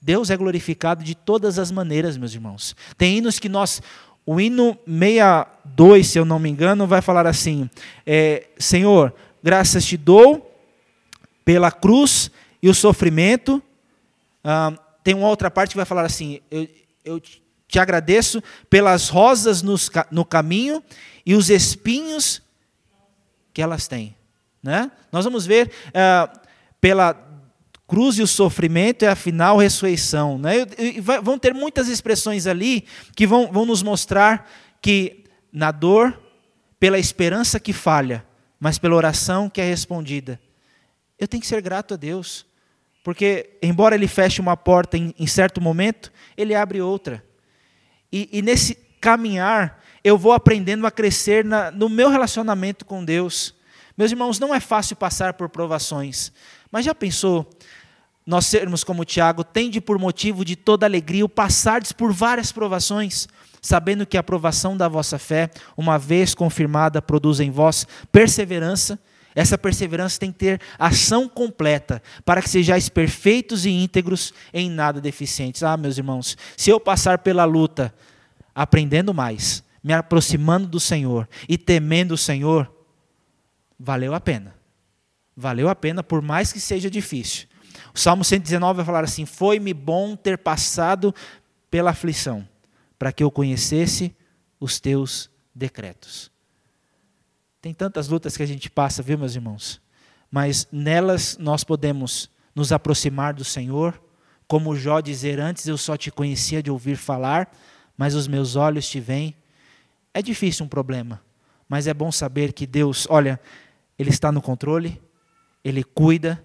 Deus 0.00 0.30
é 0.30 0.36
glorificado 0.36 1.02
de 1.02 1.14
todas 1.14 1.58
as 1.58 1.72
maneiras, 1.72 2.16
meus 2.16 2.32
irmãos. 2.32 2.76
Tem 2.96 3.18
hinos 3.18 3.38
que 3.38 3.48
nós 3.48 3.82
o 4.30 4.38
hino 4.38 4.78
62, 4.86 6.06
se 6.06 6.18
eu 6.18 6.24
não 6.26 6.38
me 6.38 6.50
engano, 6.50 6.86
vai 6.86 7.00
falar 7.00 7.26
assim: 7.26 7.70
é, 8.04 8.46
Senhor, 8.58 9.14
graças 9.42 9.86
te 9.86 9.96
dou 9.96 10.54
pela 11.46 11.72
cruz 11.72 12.30
e 12.62 12.68
o 12.68 12.74
sofrimento. 12.74 13.62
Ah, 14.44 14.74
tem 15.02 15.14
uma 15.14 15.28
outra 15.28 15.50
parte 15.50 15.70
que 15.70 15.78
vai 15.78 15.86
falar 15.86 16.04
assim: 16.04 16.40
eu, 16.50 16.68
eu 17.02 17.18
te 17.18 17.78
agradeço 17.78 18.42
pelas 18.68 19.08
rosas 19.08 19.62
nos, 19.62 19.90
no 20.10 20.26
caminho 20.26 20.84
e 21.24 21.34
os 21.34 21.48
espinhos 21.48 22.42
que 23.54 23.62
elas 23.62 23.88
têm. 23.88 24.14
Né? 24.62 24.90
Nós 25.10 25.24
vamos 25.24 25.46
ver 25.46 25.72
ah, 25.94 26.30
pela 26.82 27.14
cruz 27.88 28.18
e 28.18 28.22
o 28.22 28.26
sofrimento 28.26 29.04
é 29.04 29.08
afinal 29.08 29.56
ressurreição. 29.56 30.38
Né? 30.38 30.66
E 30.78 31.00
vão 31.00 31.38
ter 31.38 31.54
muitas 31.54 31.88
expressões 31.88 32.46
ali 32.46 32.84
que 33.16 33.26
vão, 33.26 33.50
vão 33.50 33.64
nos 33.64 33.82
mostrar 33.82 34.48
que 34.80 35.24
na 35.50 35.72
dor, 35.72 36.20
pela 36.78 36.98
esperança 36.98 37.58
que 37.58 37.72
falha, 37.72 38.24
mas 38.60 38.78
pela 38.78 38.94
oração 38.94 39.48
que 39.48 39.60
é 39.60 39.64
respondida, 39.64 40.38
eu 41.18 41.26
tenho 41.26 41.40
que 41.40 41.46
ser 41.46 41.62
grato 41.62 41.94
a 41.94 41.96
Deus. 41.96 42.46
Porque, 43.02 43.56
embora 43.62 43.94
Ele 43.94 44.06
feche 44.06 44.40
uma 44.40 44.56
porta 44.56 44.98
em, 44.98 45.14
em 45.18 45.26
certo 45.26 45.60
momento, 45.60 46.12
Ele 46.36 46.54
abre 46.54 46.82
outra. 46.82 47.24
E, 48.12 48.28
e, 48.30 48.42
nesse 48.42 48.74
caminhar, 49.00 49.82
eu 50.04 50.18
vou 50.18 50.32
aprendendo 50.32 50.86
a 50.86 50.90
crescer 50.90 51.44
na, 51.44 51.70
no 51.70 51.88
meu 51.88 52.10
relacionamento 52.10 52.84
com 52.84 53.04
Deus. 53.04 53.54
Meus 53.96 54.10
irmãos, 54.10 54.38
não 54.38 54.54
é 54.54 54.60
fácil 54.60 54.94
passar 54.94 55.34
por 55.34 55.48
provações. 55.48 56.32
Mas 56.70 56.84
já 56.84 56.94
pensou 56.94 57.48
nós 58.28 58.44
sermos 58.44 58.84
como 58.84 59.06
Tiago, 59.06 59.42
tende 59.42 59.80
por 59.80 59.98
motivo 59.98 60.44
de 60.44 60.54
toda 60.54 60.84
alegria 60.84 61.24
o 61.24 61.30
passardes 61.30 61.92
por 61.92 62.12
várias 62.12 62.52
provações, 62.52 63.26
sabendo 63.62 64.04
que 64.04 64.18
a 64.18 64.20
aprovação 64.20 64.76
da 64.76 64.86
vossa 64.86 65.18
fé, 65.18 65.48
uma 65.74 65.98
vez 65.98 66.34
confirmada, 66.34 67.00
produz 67.00 67.40
em 67.40 67.50
vós 67.50 67.86
perseverança. 68.12 68.98
Essa 69.34 69.56
perseverança 69.56 70.20
tem 70.20 70.30
que 70.30 70.40
ter 70.40 70.60
ação 70.78 71.26
completa, 71.26 72.02
para 72.22 72.42
que 72.42 72.50
sejais 72.50 72.90
perfeitos 72.90 73.64
e 73.64 73.70
íntegros, 73.70 74.34
em 74.52 74.68
nada 74.68 75.00
deficientes. 75.00 75.62
Ah, 75.62 75.78
meus 75.78 75.96
irmãos, 75.96 76.36
se 76.54 76.68
eu 76.68 76.78
passar 76.78 77.20
pela 77.20 77.46
luta, 77.46 77.94
aprendendo 78.54 79.14
mais, 79.14 79.64
me 79.82 79.94
aproximando 79.94 80.66
do 80.68 80.78
Senhor 80.78 81.26
e 81.48 81.56
temendo 81.56 82.12
o 82.12 82.18
Senhor, 82.18 82.70
valeu 83.80 84.12
a 84.12 84.20
pena. 84.20 84.54
Valeu 85.34 85.70
a 85.70 85.74
pena, 85.74 86.02
por 86.02 86.20
mais 86.20 86.52
que 86.52 86.60
seja 86.60 86.90
difícil. 86.90 87.47
O 87.94 87.98
Salmo 87.98 88.24
119 88.24 88.78
vai 88.78 88.84
falar 88.84 89.04
assim: 89.04 89.26
Foi-me 89.26 89.72
bom 89.72 90.16
ter 90.16 90.38
passado 90.38 91.14
pela 91.70 91.90
aflição, 91.90 92.46
para 92.98 93.12
que 93.12 93.22
eu 93.22 93.30
conhecesse 93.30 94.14
os 94.60 94.80
teus 94.80 95.30
decretos. 95.54 96.30
Tem 97.60 97.74
tantas 97.74 98.08
lutas 98.08 98.36
que 98.36 98.42
a 98.42 98.46
gente 98.46 98.70
passa, 98.70 99.02
viu, 99.02 99.18
meus 99.18 99.34
irmãos? 99.34 99.80
Mas 100.30 100.68
nelas 100.70 101.36
nós 101.38 101.64
podemos 101.64 102.30
nos 102.54 102.72
aproximar 102.72 103.34
do 103.34 103.44
Senhor, 103.44 104.00
como 104.46 104.76
Jó 104.76 105.00
dizer: 105.00 105.40
Antes 105.40 105.66
eu 105.66 105.76
só 105.76 105.96
te 105.96 106.10
conhecia 106.10 106.62
de 106.62 106.70
ouvir 106.70 106.96
falar, 106.96 107.50
mas 107.96 108.14
os 108.14 108.28
meus 108.28 108.56
olhos 108.56 108.88
te 108.88 109.00
veem. 109.00 109.34
É 110.14 110.22
difícil 110.22 110.66
um 110.66 110.68
problema, 110.68 111.20
mas 111.68 111.86
é 111.86 111.94
bom 111.94 112.10
saber 112.10 112.52
que 112.52 112.66
Deus, 112.66 113.06
olha, 113.10 113.40
Ele 113.98 114.10
está 114.10 114.32
no 114.32 114.40
controle, 114.40 115.00
Ele 115.62 115.84
cuida, 115.84 116.44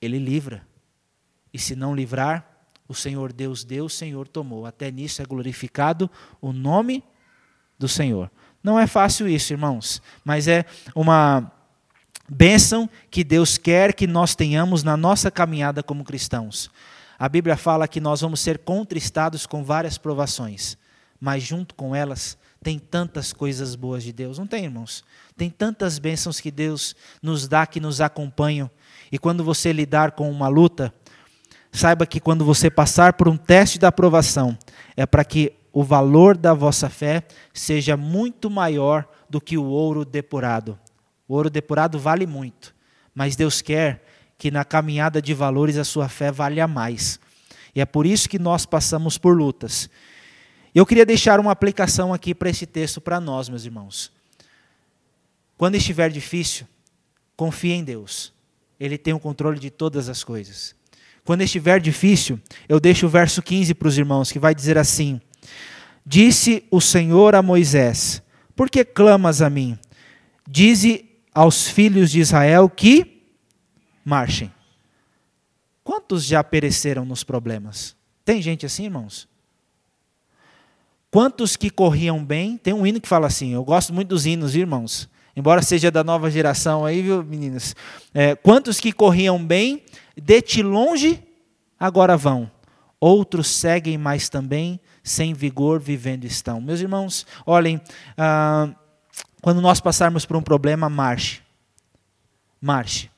ele 0.00 0.18
livra. 0.18 0.66
E 1.52 1.58
se 1.58 1.74
não 1.74 1.94
livrar, 1.94 2.46
o 2.88 2.94
Senhor 2.94 3.32
Deus 3.32 3.64
deu, 3.64 3.86
o 3.86 3.90
Senhor 3.90 4.28
tomou. 4.28 4.66
Até 4.66 4.90
nisso 4.90 5.22
é 5.22 5.24
glorificado 5.24 6.10
o 6.40 6.52
nome 6.52 7.02
do 7.78 7.88
Senhor. 7.88 8.30
Não 8.62 8.78
é 8.78 8.86
fácil 8.86 9.28
isso, 9.28 9.52
irmãos, 9.52 10.02
mas 10.24 10.48
é 10.48 10.64
uma 10.94 11.52
bênção 12.28 12.88
que 13.10 13.22
Deus 13.22 13.56
quer 13.56 13.92
que 13.92 14.06
nós 14.06 14.34
tenhamos 14.34 14.82
na 14.82 14.96
nossa 14.96 15.30
caminhada 15.30 15.82
como 15.82 16.04
cristãos. 16.04 16.70
A 17.18 17.28
Bíblia 17.28 17.56
fala 17.56 17.88
que 17.88 18.00
nós 18.00 18.20
vamos 18.20 18.40
ser 18.40 18.58
contristados 18.58 19.46
com 19.46 19.64
várias 19.64 19.96
provações, 19.96 20.76
mas 21.20 21.42
junto 21.42 21.74
com 21.74 21.94
elas 21.94 22.36
tem 22.66 22.80
tantas 22.80 23.32
coisas 23.32 23.76
boas 23.76 24.02
de 24.02 24.12
Deus, 24.12 24.40
não 24.40 24.46
tem, 24.48 24.64
irmãos? 24.64 25.04
Tem 25.36 25.48
tantas 25.48 26.00
bênçãos 26.00 26.40
que 26.40 26.50
Deus 26.50 26.96
nos 27.22 27.46
dá, 27.46 27.64
que 27.64 27.78
nos 27.78 28.00
acompanham. 28.00 28.68
E 29.12 29.20
quando 29.20 29.44
você 29.44 29.72
lidar 29.72 30.10
com 30.10 30.28
uma 30.28 30.48
luta, 30.48 30.92
saiba 31.70 32.04
que 32.04 32.18
quando 32.18 32.44
você 32.44 32.68
passar 32.68 33.12
por 33.12 33.28
um 33.28 33.36
teste 33.36 33.78
da 33.78 33.86
aprovação, 33.86 34.58
é 34.96 35.06
para 35.06 35.24
que 35.24 35.52
o 35.72 35.84
valor 35.84 36.36
da 36.36 36.52
vossa 36.54 36.90
fé 36.90 37.22
seja 37.54 37.96
muito 37.96 38.50
maior 38.50 39.08
do 39.30 39.40
que 39.40 39.56
o 39.56 39.66
ouro 39.66 40.04
depurado. 40.04 40.76
O 41.28 41.34
ouro 41.34 41.48
depurado 41.48 42.00
vale 42.00 42.26
muito, 42.26 42.74
mas 43.14 43.36
Deus 43.36 43.62
quer 43.62 44.04
que 44.36 44.50
na 44.50 44.64
caminhada 44.64 45.22
de 45.22 45.32
valores 45.32 45.76
a 45.76 45.84
sua 45.84 46.08
fé 46.08 46.32
valha 46.32 46.66
mais. 46.66 47.20
E 47.76 47.80
é 47.80 47.86
por 47.86 48.06
isso 48.06 48.28
que 48.28 48.40
nós 48.40 48.66
passamos 48.66 49.16
por 49.16 49.36
lutas. 49.36 49.88
Eu 50.76 50.84
queria 50.84 51.06
deixar 51.06 51.40
uma 51.40 51.52
aplicação 51.52 52.12
aqui 52.12 52.34
para 52.34 52.50
esse 52.50 52.66
texto 52.66 53.00
para 53.00 53.18
nós, 53.18 53.48
meus 53.48 53.64
irmãos. 53.64 54.12
Quando 55.56 55.74
estiver 55.74 56.10
difícil, 56.10 56.66
confie 57.34 57.72
em 57.72 57.82
Deus. 57.82 58.30
Ele 58.78 58.98
tem 58.98 59.14
o 59.14 59.18
controle 59.18 59.58
de 59.58 59.70
todas 59.70 60.10
as 60.10 60.22
coisas. 60.22 60.74
Quando 61.24 61.40
estiver 61.40 61.80
difícil, 61.80 62.38
eu 62.68 62.78
deixo 62.78 63.06
o 63.06 63.08
verso 63.08 63.40
15 63.40 63.72
para 63.72 63.88
os 63.88 63.96
irmãos, 63.96 64.30
que 64.30 64.38
vai 64.38 64.54
dizer 64.54 64.76
assim: 64.76 65.18
Disse 66.04 66.62
o 66.70 66.78
Senhor 66.78 67.34
a 67.34 67.40
Moisés: 67.40 68.20
Por 68.54 68.68
que 68.68 68.84
clamas 68.84 69.40
a 69.40 69.48
mim? 69.48 69.78
Dize 70.46 71.08
aos 71.32 71.66
filhos 71.66 72.10
de 72.10 72.20
Israel 72.20 72.68
que 72.68 73.22
marchem. 74.04 74.52
Quantos 75.82 76.22
já 76.22 76.44
pereceram 76.44 77.06
nos 77.06 77.24
problemas? 77.24 77.96
Tem 78.26 78.42
gente 78.42 78.66
assim, 78.66 78.84
irmãos? 78.84 79.26
Quantos 81.16 81.56
que 81.56 81.70
corriam 81.70 82.22
bem? 82.22 82.58
Tem 82.58 82.74
um 82.74 82.86
hino 82.86 83.00
que 83.00 83.08
fala 83.08 83.26
assim, 83.26 83.54
eu 83.54 83.64
gosto 83.64 83.90
muito 83.90 84.08
dos 84.08 84.26
hinos, 84.26 84.54
irmãos 84.54 85.08
embora 85.34 85.62
seja 85.62 85.90
da 85.90 86.04
nova 86.04 86.30
geração 86.30 86.84
aí, 86.84 87.00
viu, 87.00 87.24
meninas? 87.24 87.74
É, 88.12 88.34
quantos 88.34 88.78
que 88.78 88.92
corriam 88.92 89.42
bem, 89.42 89.82
de 90.14 90.42
ti 90.42 90.62
longe, 90.62 91.22
agora 91.80 92.18
vão. 92.18 92.50
Outros 93.00 93.46
seguem 93.48 93.96
mais 93.96 94.28
também, 94.28 94.78
sem 95.02 95.32
vigor, 95.32 95.80
vivendo 95.80 96.26
estão. 96.26 96.60
Meus 96.60 96.80
irmãos, 96.80 97.26
olhem, 97.46 97.80
ah, 98.18 98.68
quando 99.40 99.62
nós 99.62 99.80
passarmos 99.80 100.26
por 100.26 100.36
um 100.36 100.42
problema, 100.42 100.90
marche. 100.90 101.40
Marche. 102.60 103.10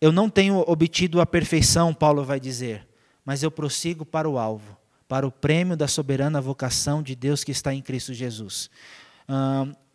Eu 0.00 0.12
não 0.12 0.30
tenho 0.30 0.62
obtido 0.64 1.20
a 1.20 1.26
perfeição, 1.26 1.92
Paulo 1.92 2.24
vai 2.24 2.38
dizer, 2.38 2.86
mas 3.24 3.42
eu 3.42 3.50
prossigo 3.50 4.04
para 4.04 4.30
o 4.30 4.38
alvo, 4.38 4.76
para 5.12 5.26
o 5.26 5.30
prêmio 5.30 5.76
da 5.76 5.86
soberana 5.86 6.40
vocação 6.40 7.02
de 7.02 7.14
Deus 7.14 7.44
que 7.44 7.52
está 7.52 7.74
em 7.74 7.82
Cristo 7.82 8.14
Jesus. 8.14 8.70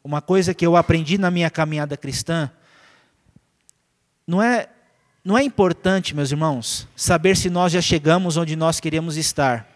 Uma 0.03 0.21
coisa 0.21 0.53
que 0.53 0.63
eu 0.63 0.75
aprendi 0.75 1.17
na 1.17 1.31
minha 1.31 1.49
caminhada 1.49 1.97
cristã, 1.97 2.51
não 4.27 4.43
é, 4.43 4.69
não 5.25 5.35
é 5.35 5.41
importante, 5.41 6.15
meus 6.15 6.29
irmãos, 6.29 6.87
saber 6.95 7.35
se 7.35 7.49
nós 7.49 7.73
já 7.73 7.81
chegamos 7.81 8.37
onde 8.37 8.55
nós 8.55 8.79
queríamos 8.79 9.17
estar. 9.17 9.67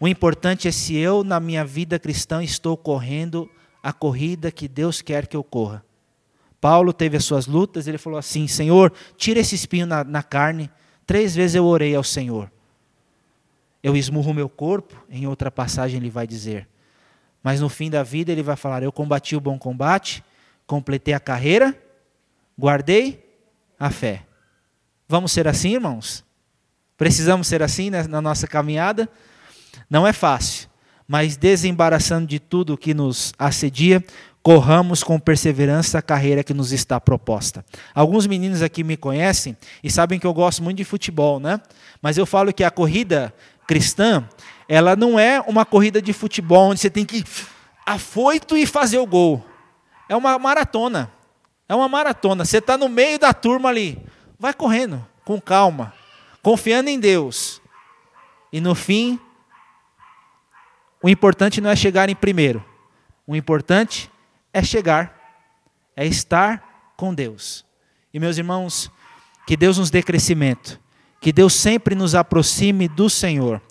O 0.00 0.08
importante 0.08 0.66
é 0.66 0.72
se 0.72 0.96
eu, 0.96 1.22
na 1.22 1.38
minha 1.38 1.64
vida 1.64 1.96
cristã, 1.96 2.42
estou 2.42 2.76
correndo 2.76 3.48
a 3.84 3.92
corrida 3.92 4.50
que 4.50 4.66
Deus 4.66 5.00
quer 5.00 5.28
que 5.28 5.36
eu 5.36 5.44
corra. 5.44 5.84
Paulo 6.60 6.92
teve 6.92 7.16
as 7.16 7.24
suas 7.24 7.46
lutas, 7.46 7.86
ele 7.86 7.98
falou 7.98 8.18
assim: 8.18 8.48
Senhor, 8.48 8.92
tira 9.16 9.38
esse 9.38 9.54
espinho 9.54 9.86
na, 9.86 10.02
na 10.02 10.24
carne. 10.24 10.68
Três 11.06 11.36
vezes 11.36 11.54
eu 11.54 11.66
orei 11.66 11.94
ao 11.94 12.02
Senhor. 12.02 12.50
Eu 13.82 13.96
esmurro 13.96 14.32
meu 14.32 14.48
corpo, 14.48 14.94
em 15.10 15.26
outra 15.26 15.50
passagem 15.50 15.98
ele 15.98 16.10
vai 16.10 16.26
dizer. 16.26 16.68
Mas 17.42 17.60
no 17.60 17.68
fim 17.68 17.90
da 17.90 18.02
vida 18.02 18.30
ele 18.30 18.42
vai 18.42 18.56
falar: 18.56 18.82
Eu 18.82 18.92
combati 18.92 19.34
o 19.34 19.40
bom 19.40 19.58
combate, 19.58 20.22
completei 20.66 21.12
a 21.12 21.20
carreira, 21.20 21.76
guardei 22.58 23.24
a 23.78 23.90
fé. 23.90 24.22
Vamos 25.08 25.32
ser 25.32 25.48
assim, 25.48 25.74
irmãos? 25.74 26.24
Precisamos 26.96 27.48
ser 27.48 27.62
assim 27.62 27.90
na 27.90 28.20
nossa 28.20 28.46
caminhada? 28.46 29.08
Não 29.90 30.06
é 30.06 30.12
fácil, 30.12 30.68
mas 31.08 31.36
desembaraçando 31.36 32.26
de 32.26 32.38
tudo 32.38 32.78
que 32.78 32.94
nos 32.94 33.32
assedia, 33.38 34.02
corramos 34.42 35.02
com 35.02 35.18
perseverança 35.18 35.98
a 35.98 36.02
carreira 36.02 36.42
que 36.42 36.52
nos 36.52 36.72
está 36.72 37.00
proposta. 37.00 37.64
Alguns 37.94 38.26
meninos 38.26 38.62
aqui 38.62 38.82
me 38.82 38.96
conhecem 38.96 39.56
e 39.82 39.90
sabem 39.90 40.18
que 40.18 40.26
eu 40.26 40.34
gosto 40.34 40.62
muito 40.62 40.78
de 40.78 40.84
futebol, 40.84 41.38
né? 41.38 41.60
Mas 42.00 42.18
eu 42.18 42.26
falo 42.26 42.52
que 42.52 42.64
a 42.64 42.70
corrida 42.70 43.32
cristã, 43.66 44.28
ela 44.68 44.96
não 44.96 45.18
é 45.18 45.40
uma 45.40 45.64
corrida 45.64 46.00
de 46.00 46.12
futebol 46.12 46.70
onde 46.70 46.80
você 46.80 46.90
tem 46.90 47.04
que 47.04 47.18
ir 47.18 47.26
afoito 47.84 48.56
e 48.56 48.66
fazer 48.66 48.98
o 48.98 49.06
gol. 49.06 49.44
É 50.08 50.16
uma 50.16 50.38
maratona. 50.38 51.12
É 51.68 51.74
uma 51.74 51.88
maratona. 51.88 52.44
Você 52.44 52.58
está 52.58 52.76
no 52.76 52.88
meio 52.88 53.18
da 53.18 53.32
turma 53.32 53.68
ali. 53.68 53.98
Vai 54.38 54.52
correndo, 54.52 55.06
com 55.24 55.40
calma, 55.40 55.94
confiando 56.42 56.90
em 56.90 56.98
Deus. 56.98 57.62
E 58.52 58.60
no 58.60 58.74
fim, 58.74 59.18
o 61.02 61.08
importante 61.08 61.60
não 61.60 61.70
é 61.70 61.76
chegar 61.76 62.08
em 62.08 62.14
primeiro. 62.14 62.64
O 63.26 63.36
importante 63.36 64.10
é 64.52 64.62
chegar, 64.62 65.16
é 65.96 66.04
estar 66.04 66.92
com 66.96 67.14
Deus. 67.14 67.64
E 68.12 68.20
meus 68.20 68.36
irmãos, 68.36 68.90
que 69.46 69.56
Deus 69.56 69.78
nos 69.78 69.90
dê 69.90 70.02
crescimento, 70.02 70.78
que 71.22 71.32
Deus 71.32 71.54
sempre 71.54 71.94
nos 71.94 72.16
aproxime 72.16 72.88
do 72.88 73.08
Senhor. 73.08 73.62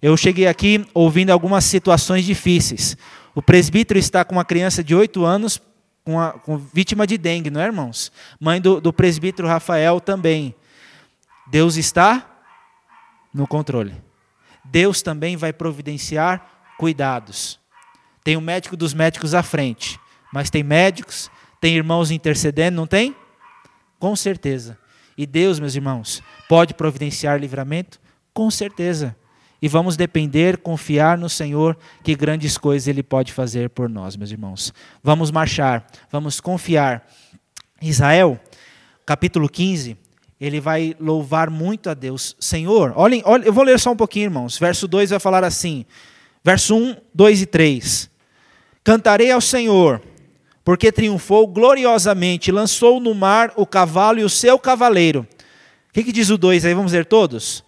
Eu 0.00 0.14
cheguei 0.14 0.46
aqui 0.46 0.86
ouvindo 0.92 1.30
algumas 1.30 1.64
situações 1.64 2.24
difíceis. 2.24 2.96
O 3.34 3.40
presbítero 3.40 3.98
está 3.98 4.24
com 4.24 4.34
uma 4.34 4.44
criança 4.44 4.84
de 4.84 4.94
8 4.94 5.24
anos, 5.24 5.60
com, 6.04 6.20
a, 6.20 6.32
com 6.32 6.58
vítima 6.58 7.06
de 7.06 7.16
dengue, 7.16 7.50
não 7.50 7.62
é, 7.62 7.64
irmãos? 7.64 8.12
Mãe 8.38 8.60
do, 8.60 8.78
do 8.78 8.92
presbítero 8.92 9.48
Rafael 9.48 10.00
também. 10.00 10.54
Deus 11.50 11.76
está 11.76 12.42
no 13.32 13.46
controle. 13.46 13.94
Deus 14.62 15.00
também 15.00 15.34
vai 15.34 15.52
providenciar 15.52 16.46
cuidados. 16.78 17.58
Tem 18.22 18.36
o 18.36 18.40
médico 18.40 18.76
dos 18.76 18.92
médicos 18.92 19.34
à 19.34 19.42
frente, 19.42 19.98
mas 20.30 20.50
tem 20.50 20.62
médicos, 20.62 21.30
tem 21.58 21.74
irmãos 21.74 22.10
intercedendo, 22.10 22.76
não 22.76 22.86
tem? 22.86 23.16
Com 23.98 24.14
certeza. 24.14 24.78
E 25.16 25.26
Deus, 25.26 25.58
meus 25.58 25.74
irmãos, 25.74 26.22
pode 26.48 26.74
providenciar 26.74 27.38
livramento? 27.38 28.00
Com 28.32 28.50
certeza. 28.50 29.14
E 29.60 29.68
vamos 29.68 29.96
depender, 29.96 30.58
confiar 30.58 31.18
no 31.18 31.28
Senhor, 31.28 31.76
que 32.02 32.14
grandes 32.14 32.56
coisas 32.56 32.86
Ele 32.86 33.02
pode 33.02 33.32
fazer 33.32 33.70
por 33.70 33.88
nós, 33.88 34.16
meus 34.16 34.30
irmãos. 34.30 34.72
Vamos 35.02 35.30
marchar, 35.30 35.86
vamos 36.10 36.40
confiar. 36.40 37.06
Israel, 37.82 38.40
capítulo 39.04 39.48
15, 39.48 39.96
ele 40.40 40.60
vai 40.60 40.94
louvar 41.00 41.50
muito 41.50 41.90
a 41.90 41.94
Deus. 41.94 42.36
Senhor, 42.38 42.92
olhem, 42.96 43.22
olhem, 43.24 43.46
eu 43.46 43.52
vou 43.52 43.64
ler 43.64 43.78
só 43.78 43.92
um 43.92 43.96
pouquinho, 43.96 44.24
irmãos. 44.24 44.58
Verso 44.58 44.86
2 44.86 45.10
vai 45.10 45.18
falar 45.18 45.44
assim: 45.44 45.84
verso 46.44 46.76
1, 46.76 46.96
2 47.12 47.42
e 47.42 47.46
3. 47.46 48.10
Cantarei 48.84 49.30
ao 49.30 49.40
Senhor, 49.40 50.00
porque 50.64 50.92
triunfou 50.92 51.46
gloriosamente, 51.46 52.52
lançou 52.52 53.00
no 53.00 53.14
mar 53.14 53.52
o 53.56 53.66
cavalo 53.66 54.20
e 54.20 54.24
o 54.24 54.28
seu 54.28 54.58
cavaleiro. 54.58 55.26
O 55.88 55.92
que, 55.92 56.04
que 56.04 56.12
diz 56.12 56.30
o 56.30 56.38
2 56.38 56.64
aí? 56.64 56.74
Vamos 56.74 56.92
ler 56.92 57.06
todos? 57.06 57.64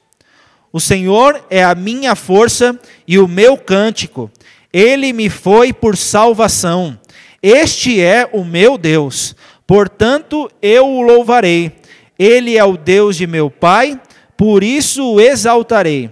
O 0.72 0.78
Senhor 0.78 1.44
é 1.50 1.64
a 1.64 1.74
minha 1.74 2.14
força 2.14 2.78
e 3.06 3.18
o 3.18 3.26
meu 3.26 3.56
cântico, 3.56 4.30
ele 4.72 5.12
me 5.12 5.28
foi 5.28 5.72
por 5.72 5.96
salvação. 5.96 6.98
Este 7.42 8.00
é 8.00 8.28
o 8.32 8.44
meu 8.44 8.78
Deus, 8.78 9.34
portanto 9.66 10.50
eu 10.62 10.86
o 10.86 11.02
louvarei. 11.02 11.72
Ele 12.18 12.56
é 12.56 12.64
o 12.64 12.76
Deus 12.76 13.16
de 13.16 13.26
meu 13.26 13.50
pai, 13.50 13.98
por 14.36 14.62
isso 14.62 15.14
o 15.14 15.20
exaltarei. 15.20 16.10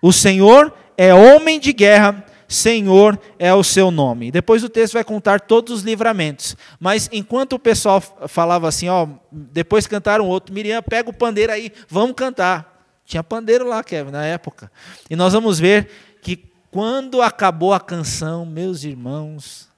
O 0.00 0.12
Senhor 0.12 0.72
é 0.96 1.14
homem 1.14 1.60
de 1.60 1.72
guerra, 1.72 2.24
Senhor 2.50 3.16
é 3.38 3.54
o 3.54 3.62
seu 3.62 3.92
nome. 3.92 4.32
Depois 4.32 4.64
o 4.64 4.68
texto 4.68 4.94
vai 4.94 5.04
contar 5.04 5.40
todos 5.40 5.72
os 5.72 5.82
livramentos. 5.82 6.56
Mas 6.80 7.08
enquanto 7.12 7.52
o 7.52 7.58
pessoal 7.60 8.00
falava 8.26 8.66
assim, 8.66 8.88
ó, 8.88 9.06
depois 9.30 9.86
cantaram 9.86 10.26
outro, 10.26 10.52
Miriam, 10.52 10.82
pega 10.82 11.08
o 11.08 11.12
pandeiro 11.12 11.52
aí, 11.52 11.72
vamos 11.88 12.16
cantar. 12.16 12.84
Tinha 13.04 13.22
pandeiro 13.22 13.68
lá, 13.68 13.84
Kevin, 13.84 14.10
na 14.10 14.24
época. 14.24 14.70
E 15.08 15.14
nós 15.14 15.32
vamos 15.32 15.60
ver 15.60 16.18
que 16.20 16.50
quando 16.72 17.22
acabou 17.22 17.72
a 17.72 17.78
canção, 17.78 18.44
meus 18.44 18.82
irmãos, 18.82 19.68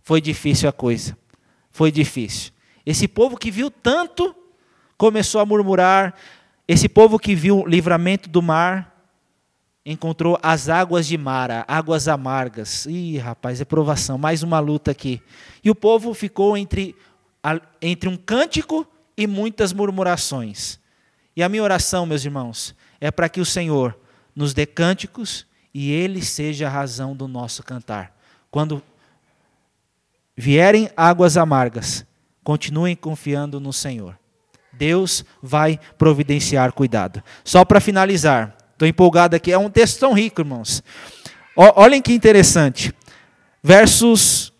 foi 0.00 0.20
difícil 0.20 0.68
a 0.68 0.72
coisa. 0.72 1.18
Foi 1.72 1.90
difícil. 1.90 2.52
Esse 2.86 3.08
povo 3.08 3.36
que 3.36 3.50
viu 3.50 3.68
tanto 3.68 4.32
começou 4.96 5.40
a 5.40 5.44
murmurar. 5.44 6.14
Esse 6.68 6.88
povo 6.88 7.18
que 7.18 7.34
viu 7.34 7.62
o 7.62 7.66
livramento 7.66 8.28
do 8.28 8.40
mar 8.40 8.95
encontrou 9.86 10.36
as 10.42 10.68
águas 10.68 11.06
de 11.06 11.16
Mara, 11.16 11.64
águas 11.68 12.08
amargas. 12.08 12.86
Ih, 12.86 13.18
rapaz, 13.18 13.60
é 13.60 13.64
provação, 13.64 14.18
mais 14.18 14.42
uma 14.42 14.58
luta 14.58 14.90
aqui. 14.90 15.22
E 15.62 15.70
o 15.70 15.76
povo 15.76 16.12
ficou 16.12 16.56
entre, 16.56 16.96
entre 17.80 18.08
um 18.08 18.16
cântico 18.16 18.84
e 19.16 19.28
muitas 19.28 19.72
murmurações. 19.72 20.80
E 21.36 21.42
a 21.42 21.48
minha 21.48 21.62
oração, 21.62 22.04
meus 22.04 22.24
irmãos, 22.24 22.74
é 23.00 23.12
para 23.12 23.28
que 23.28 23.40
o 23.40 23.44
Senhor 23.44 23.96
nos 24.34 24.52
dê 24.52 24.66
cânticos 24.66 25.46
e 25.72 25.92
Ele 25.92 26.20
seja 26.20 26.66
a 26.66 26.70
razão 26.70 27.14
do 27.14 27.28
nosso 27.28 27.62
cantar. 27.62 28.12
Quando 28.50 28.82
vierem 30.36 30.90
águas 30.96 31.36
amargas, 31.36 32.04
continuem 32.42 32.96
confiando 32.96 33.60
no 33.60 33.72
Senhor. 33.72 34.18
Deus 34.72 35.24
vai 35.40 35.78
providenciar 35.96 36.72
cuidado. 36.72 37.22
Só 37.44 37.64
para 37.64 37.80
finalizar, 37.80 38.55
estou 38.76 38.86
empolgado 38.86 39.34
aqui, 39.34 39.50
é 39.50 39.58
um 39.58 39.70
texto 39.70 39.98
tão 39.98 40.12
rico, 40.12 40.42
irmãos. 40.42 40.82
olhem 41.56 42.02
que 42.02 42.12
interessante. 42.12 42.92
Versos, 43.62 44.52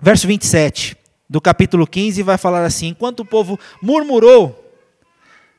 verso 0.00 0.26
27 0.26 0.96
do 1.28 1.40
capítulo 1.40 1.86
15 1.86 2.22
vai 2.22 2.38
falar 2.38 2.64
assim: 2.64 2.86
Enquanto 2.88 3.20
o 3.20 3.24
povo 3.24 3.58
murmurou, 3.82 4.72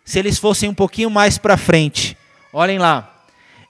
se 0.05 0.17
eles 0.17 0.39
fossem 0.39 0.69
um 0.69 0.73
pouquinho 0.73 1.09
mais 1.09 1.37
para 1.37 1.57
frente, 1.57 2.17
olhem 2.53 2.79
lá. 2.79 3.23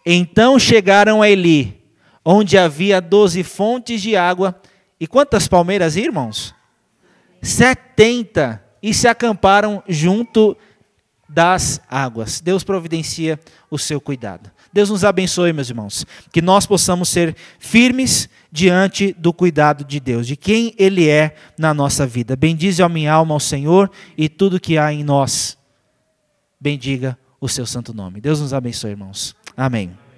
Então 0.05 0.59
chegaram 0.59 1.21
a 1.21 1.29
Eli, 1.29 1.81
onde 2.23 2.57
havia 2.57 3.01
doze 3.01 3.43
fontes 3.43 4.01
de 4.01 4.15
água. 4.15 4.61
E 4.99 5.07
quantas 5.07 5.47
palmeiras, 5.47 5.95
irmãos? 5.95 6.53
Setenta 7.41 8.63
e 8.83 8.93
se 8.93 9.07
acamparam 9.07 9.81
junto 9.87 10.55
das 11.29 11.79
águas. 11.87 12.41
Deus 12.41 12.63
providencia 12.63 13.39
o 13.69 13.77
seu 13.77 14.01
cuidado. 14.01 14.49
Deus 14.73 14.89
nos 14.89 15.03
abençoe, 15.03 15.53
meus 15.53 15.69
irmãos, 15.69 16.05
que 16.31 16.41
nós 16.41 16.65
possamos 16.65 17.09
ser 17.09 17.35
firmes 17.59 18.27
diante 18.51 19.13
do 19.13 19.31
cuidado 19.31 19.83
de 19.83 19.99
Deus, 19.99 20.27
de 20.27 20.35
quem 20.35 20.73
Ele 20.77 21.07
é 21.07 21.35
na 21.57 21.73
nossa 21.73 22.05
vida. 22.05 22.35
Bendize 22.35 22.81
a 22.81 22.89
minha 22.89 23.13
alma 23.13 23.33
ao 23.33 23.39
Senhor 23.39 23.89
e 24.17 24.27
tudo 24.27 24.59
que 24.59 24.77
há 24.77 24.91
em 24.91 25.03
nós. 25.03 25.57
Bendiga 26.59 27.17
o 27.39 27.47
seu 27.47 27.65
santo 27.65 27.93
nome. 27.93 28.19
Deus 28.19 28.41
nos 28.41 28.53
abençoe, 28.53 28.91
irmãos. 28.91 29.35
Amém. 29.55 30.08